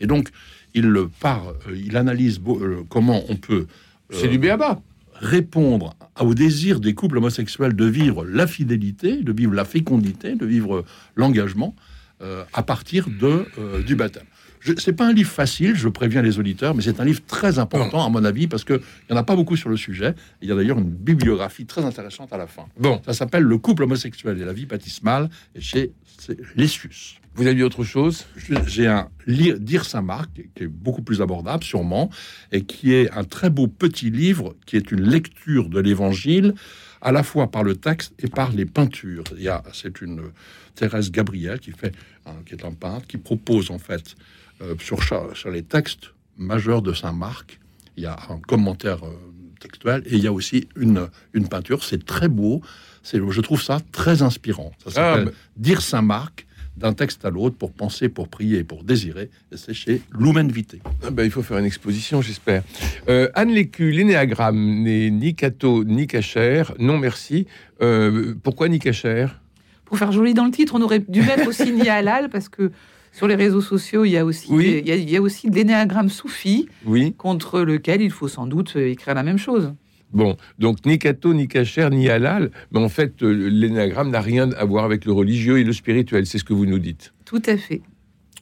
Et 0.00 0.06
donc, 0.06 0.28
il 0.74 0.92
part, 1.20 1.48
euh, 1.68 1.76
il 1.76 1.96
analyse 1.96 2.38
euh, 2.46 2.82
comment 2.88 3.22
on 3.28 3.36
peut 3.36 3.66
euh, 4.12 4.16
C'est 4.20 4.28
du 4.28 4.38
béaba. 4.38 4.80
Répondre 5.22 5.94
au 6.20 6.34
désir 6.34 6.80
des 6.80 6.94
couples 6.94 7.18
homosexuels 7.18 7.74
de 7.74 7.84
vivre 7.86 8.24
la 8.24 8.46
fidélité, 8.46 9.22
de 9.22 9.32
vivre 9.32 9.54
la 9.54 9.64
fécondité, 9.64 10.34
de 10.34 10.44
vivre 10.44 10.84
l'engagement 11.14 11.74
euh, 12.22 12.44
à 12.52 12.62
partir 12.62 13.08
de, 13.08 13.46
euh, 13.58 13.82
du 13.82 13.94
baptême. 13.96 14.26
Ce 14.64 14.90
n'est 14.90 14.96
pas 14.96 15.06
un 15.06 15.12
livre 15.12 15.30
facile, 15.30 15.74
je 15.74 15.88
préviens 15.88 16.22
les 16.22 16.38
auditeurs, 16.38 16.74
mais 16.74 16.82
c'est 16.82 17.00
un 17.00 17.04
livre 17.04 17.22
très 17.26 17.58
important 17.58 18.06
à 18.06 18.08
mon 18.08 18.24
avis 18.24 18.46
parce 18.46 18.62
qu'il 18.62 18.80
n'y 19.10 19.16
en 19.16 19.18
a 19.18 19.24
pas 19.24 19.34
beaucoup 19.34 19.56
sur 19.56 19.68
le 19.68 19.76
sujet. 19.76 20.14
Il 20.40 20.48
y 20.48 20.52
a 20.52 20.54
d'ailleurs 20.54 20.78
une 20.78 20.90
bibliographie 20.90 21.66
très 21.66 21.84
intéressante 21.84 22.32
à 22.32 22.36
la 22.36 22.46
fin. 22.46 22.66
Bon, 22.78 23.00
Ça 23.04 23.12
s'appelle 23.12 23.42
Le 23.42 23.58
couple 23.58 23.84
homosexuel 23.84 24.40
et 24.40 24.44
la 24.44 24.52
vie 24.52 24.66
baptismale 24.66 25.30
et 25.56 25.60
chez 25.60 25.92
c'est 26.18 26.38
Lessius. 26.54 27.16
Vous 27.34 27.46
avez 27.46 27.54
dit 27.54 27.62
autre 27.62 27.84
chose? 27.84 28.26
J'ai 28.66 28.86
un 28.86 29.08
Lire- 29.26 29.58
Dire 29.58 29.84
Saint-Marc, 29.84 30.30
qui 30.54 30.64
est 30.64 30.66
beaucoup 30.66 31.02
plus 31.02 31.22
abordable 31.22 31.64
sûrement, 31.64 32.10
et 32.50 32.64
qui 32.64 32.92
est 32.92 33.10
un 33.12 33.24
très 33.24 33.50
beau 33.50 33.68
petit 33.68 34.10
livre, 34.10 34.54
qui 34.66 34.76
est 34.76 34.92
une 34.92 35.02
lecture 35.02 35.68
de 35.68 35.80
l'Évangile, 35.80 36.54
à 37.00 37.10
la 37.10 37.22
fois 37.22 37.50
par 37.50 37.64
le 37.64 37.74
texte 37.76 38.12
et 38.18 38.28
par 38.28 38.52
les 38.52 38.66
peintures. 38.66 39.24
Il 39.36 39.42
y 39.42 39.48
a, 39.48 39.62
c'est 39.72 40.00
une 40.02 40.20
euh, 40.20 40.32
Thérèse 40.74 41.10
Gabriel 41.10 41.58
qui 41.58 41.72
fait, 41.72 41.92
hein, 42.26 42.36
qui 42.46 42.54
est 42.54 42.64
un 42.64 42.72
peintre, 42.72 43.06
qui 43.06 43.16
propose 43.16 43.70
en 43.70 43.78
fait 43.78 44.14
euh, 44.60 44.74
sur, 44.80 45.00
sur 45.34 45.50
les 45.50 45.62
textes 45.62 46.12
majeurs 46.36 46.82
de 46.82 46.92
Saint-Marc, 46.92 47.58
il 47.96 48.04
y 48.04 48.06
a 48.06 48.16
un 48.30 48.38
commentaire 48.38 49.04
euh, 49.04 49.12
textuel 49.60 50.02
et 50.06 50.14
il 50.16 50.22
y 50.22 50.26
a 50.26 50.32
aussi 50.32 50.68
une, 50.76 51.08
une 51.34 51.48
peinture. 51.48 51.84
C'est 51.84 52.04
très 52.04 52.28
beau. 52.28 52.62
C'est, 53.02 53.20
je 53.30 53.40
trouve 53.40 53.60
ça 53.60 53.80
très 53.90 54.22
inspirant. 54.22 54.72
Ça 54.84 54.90
s'appelle 54.92 55.24
bah. 55.26 55.30
Dire 55.56 55.82
Saint-Marc 55.82 56.46
d'un 56.76 56.92
texte 56.94 57.24
à 57.24 57.30
l'autre 57.30 57.56
pour 57.56 57.72
penser, 57.72 58.08
pour 58.08 58.28
prier 58.28 58.64
pour 58.64 58.82
désirer. 58.84 59.30
Et 59.52 59.56
c'est 59.56 59.74
chez 59.74 60.00
Lumen 60.18 60.50
Vitae. 60.50 60.78
Ah 61.04 61.10
ben, 61.10 61.24
il 61.24 61.30
faut 61.30 61.42
faire 61.42 61.58
une 61.58 61.64
exposition, 61.66 62.22
j'espère. 62.22 62.62
Euh, 63.08 63.28
Anne 63.34 63.50
Lécu, 63.50 63.90
l'énéagramme 63.90 64.82
n'est 64.82 65.10
ni 65.10 65.34
catho 65.34 65.84
ni 65.84 66.06
cachère. 66.06 66.72
Non, 66.78 66.98
merci. 66.98 67.46
Euh, 67.82 68.34
pourquoi 68.42 68.68
ni 68.68 68.78
cachère? 68.78 69.40
Pour 69.84 69.98
faire 69.98 70.12
joli 70.12 70.32
dans 70.34 70.46
le 70.46 70.50
titre, 70.50 70.74
on 70.76 70.82
aurait 70.82 71.00
dû 71.06 71.20
mettre 71.30 71.46
aussi 71.46 71.70
ni 71.72 71.88
halal 71.88 72.30
parce 72.30 72.48
que 72.48 72.72
sur 73.12 73.28
les 73.28 73.34
réseaux 73.34 73.60
sociaux, 73.60 74.06
il 74.06 74.12
y 74.12 74.16
a 74.16 74.24
aussi, 74.24 74.46
Oui. 74.50 74.78
il 74.82 74.88
y 74.88 74.92
a, 74.92 74.96
il 74.96 75.10
y 75.10 75.16
a 75.18 75.20
aussi 75.20 75.50
l'énéagramme 75.50 76.08
soufi 76.08 76.68
Oui. 76.86 77.12
contre 77.18 77.60
lequel 77.60 78.00
il 78.00 78.10
faut 78.10 78.28
sans 78.28 78.46
doute 78.46 78.74
écrire 78.76 79.14
la 79.14 79.22
même 79.22 79.36
chose. 79.38 79.74
Bon, 80.12 80.36
donc 80.58 80.84
ni 80.84 80.98
catho, 80.98 81.34
ni 81.34 81.48
cachère, 81.48 81.90
ni 81.90 82.08
halal. 82.08 82.50
Mais 82.70 82.80
en 82.80 82.88
fait, 82.88 83.22
euh, 83.22 83.32
l'énéagramme 83.32 84.10
n'a 84.10 84.20
rien 84.20 84.50
à 84.52 84.64
voir 84.64 84.84
avec 84.84 85.04
le 85.04 85.12
religieux 85.12 85.58
et 85.58 85.64
le 85.64 85.72
spirituel. 85.72 86.26
C'est 86.26 86.38
ce 86.38 86.44
que 86.44 86.52
vous 86.52 86.66
nous 86.66 86.78
dites. 86.78 87.12
Tout 87.24 87.42
à 87.46 87.56
fait. 87.56 87.82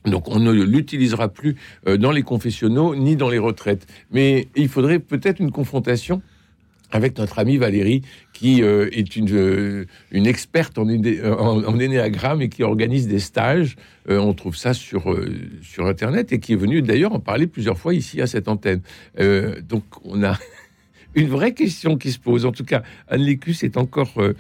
Donc 0.07 0.29
on 0.29 0.39
ne 0.39 0.51
l'utilisera 0.51 1.29
plus 1.29 1.57
euh, 1.87 1.97
dans 1.97 2.11
les 2.11 2.23
confessionnaux 2.23 2.95
ni 2.97 3.17
dans 3.17 3.29
les 3.29 3.39
retraites. 3.39 3.87
Mais 4.11 4.49
il 4.57 4.69
faudrait 4.69 4.99
peut-être 4.99 5.41
une 5.41 5.51
confrontation 5.51 6.23
avec 6.93 7.19
notre 7.19 7.39
amie 7.39 7.57
Valérie, 7.57 8.03
qui 8.33 8.63
euh, 8.63 8.89
est 8.93 9.17
une, 9.17 9.31
euh, 9.33 9.87
une 10.11 10.27
experte 10.27 10.79
en, 10.79 10.89
en, 10.89 11.65
en 11.65 11.79
énéagramme 11.79 12.43
et 12.43 12.49
qui 12.49 12.63
organise 12.63 13.07
des 13.07 13.21
stages. 13.21 13.77
Euh, 14.09 14.19
on 14.19 14.35
trouve 14.35 14.57
ça 14.57 14.75
sur, 14.75 15.17
sur 15.63 15.87
Internet 15.87 16.33
et 16.33 16.41
qui 16.41 16.55
est 16.55 16.57
venue 16.57 16.83
d'ailleurs 16.83 17.13
en 17.13 17.21
parler 17.21 17.47
plusieurs 17.47 17.79
fois 17.79 17.95
ici 17.95 18.21
à 18.21 18.27
cette 18.27 18.49
antenne. 18.49 18.81
Donc 19.69 19.85
on 20.05 20.23
a 20.25 20.37
une 21.15 21.29
vraie 21.29 21.55
question 21.55 21.97
qui 21.97 22.13
se 22.13 22.19
pose. 22.19 22.47
En 22.47 22.53
tout 22.53 22.65
cas, 22.65 22.83
Anne 23.09 23.23
Lécus, 23.23 23.59
c'est 23.59 23.77
encore, 23.77 24.15
euh, 24.19 24.35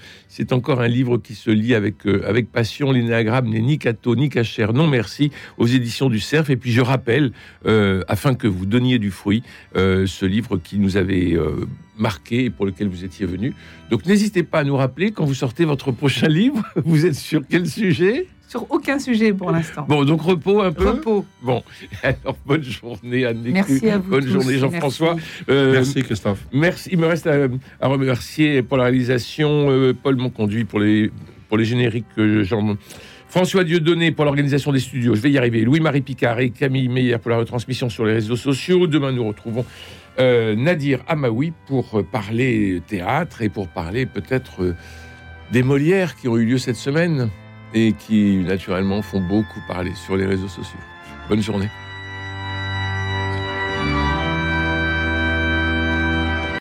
encore 0.53 0.81
un 0.81 0.89
livre 0.89 1.19
qui 1.19 1.35
se 1.35 1.51
lit 1.51 1.75
avec, 1.75 2.07
euh, 2.07 2.23
avec 2.27 2.51
passion. 2.51 2.93
L'énéagramme 2.93 3.49
n'est 3.49 3.61
ni 3.61 3.79
cateau 3.79 4.17
ni 4.17 4.29
cachère. 4.29 4.73
Non, 4.73 4.87
merci 4.87 5.31
aux 5.59 5.67
éditions 5.67 6.09
du 6.09 6.21
Cerf. 6.21 6.51
Et 6.51 6.57
puis 6.57 6.73
je 6.73 6.81
rappelle, 6.81 7.33
euh, 7.67 8.03
afin 8.09 8.35
que 8.35 8.47
vous 8.47 8.67
donniez 8.67 8.99
du 8.99 9.11
fruit, 9.11 9.43
ce 9.75 10.27
livre 10.27 10.59
qui 10.59 10.79
nous 10.79 10.97
avait 10.97 11.37
marqué 11.97 12.45
et 12.45 12.51
pour 12.51 12.67
lequel 12.67 12.89
vous 12.89 13.05
étiez 13.05 13.27
venu. 13.27 13.55
Donc 13.91 14.07
n'hésitez 14.07 14.43
pas 14.43 14.61
à 14.61 14.65
nous 14.65 14.77
rappeler 14.77 15.13
quand 15.13 15.25
vous 15.25 15.35
sortez 15.35 15.65
votre 15.65 15.93
prochain 15.93 16.29
livre. 16.41 16.63
Vous 16.85 17.07
êtes 17.07 17.15
sur 17.15 17.43
quel 17.49 17.67
sujet? 17.69 18.27
Sur 18.51 18.67
aucun 18.69 18.99
sujet 18.99 19.33
pour 19.33 19.53
l'instant. 19.53 19.87
Bon, 19.89 20.05
donc 20.05 20.23
repos 20.23 20.61
un 20.61 20.73
peu. 20.73 20.89
Repos. 20.89 21.25
Bon, 21.41 21.63
alors 22.03 22.37
bonne 22.45 22.65
journée 22.65 23.25
Anne. 23.25 23.43
Merci 23.45 23.89
à 23.89 23.99
vous. 23.99 24.11
Bonne 24.11 24.25
tous. 24.25 24.31
journée 24.33 24.59
Jean-François. 24.59 25.15
Merci. 25.15 25.45
Euh, 25.49 25.73
Merci 25.73 26.03
Christophe. 26.03 26.45
Merci. 26.53 26.89
Il 26.93 26.99
me 26.99 27.07
reste 27.07 27.29
à, 27.29 27.47
à 27.81 27.87
remercier 27.87 28.63
pour 28.63 28.77
la 28.77 28.85
réalisation 28.85 29.71
euh, 29.71 29.93
Paul 29.95 30.17
Monconduit 30.17 30.65
pour 30.65 30.81
les, 30.81 31.13
pour 31.49 31.59
les 31.59 31.65
génériques. 31.65 32.07
euh, 32.19 32.43
Jean, 32.43 32.77
François 33.29 33.63
Dieudonné 33.63 34.11
pour 34.11 34.25
l'organisation 34.25 34.73
des 34.73 34.81
studios. 34.81 35.15
Je 35.15 35.21
vais 35.21 35.31
y 35.31 35.39
arriver. 35.39 35.61
Louis-Marie 35.61 36.01
Picard 36.01 36.41
et 36.41 36.51
Camille 36.51 36.89
Meyer 36.89 37.19
pour 37.19 37.31
la 37.31 37.37
retransmission 37.37 37.89
sur 37.89 38.05
les 38.05 38.15
réseaux 38.15 38.35
sociaux. 38.35 38.89
Demain, 38.89 39.13
nous 39.13 39.29
retrouvons 39.29 39.65
euh, 40.19 40.57
Nadir 40.57 41.05
Amaoui 41.07 41.53
pour 41.69 42.03
parler 42.11 42.83
théâtre 42.89 43.43
et 43.43 43.49
pour 43.49 43.69
parler 43.69 44.07
peut-être 44.07 44.65
euh, 44.65 44.75
des 45.53 45.63
Molières 45.63 46.17
qui 46.17 46.27
ont 46.27 46.37
eu 46.37 46.45
lieu 46.45 46.59
cette 46.59 46.75
semaine 46.75 47.29
et 47.75 47.93
qui, 47.93 48.37
naturellement, 48.39 49.03
font 49.03 49.21
beaucoup 49.21 49.61
parler 49.67 49.95
sur 49.95 50.17
les 50.17 50.27
réseaux 50.27 50.49
sociaux. 50.49 50.81
Bonne 51.29 51.43
journée. 51.43 51.69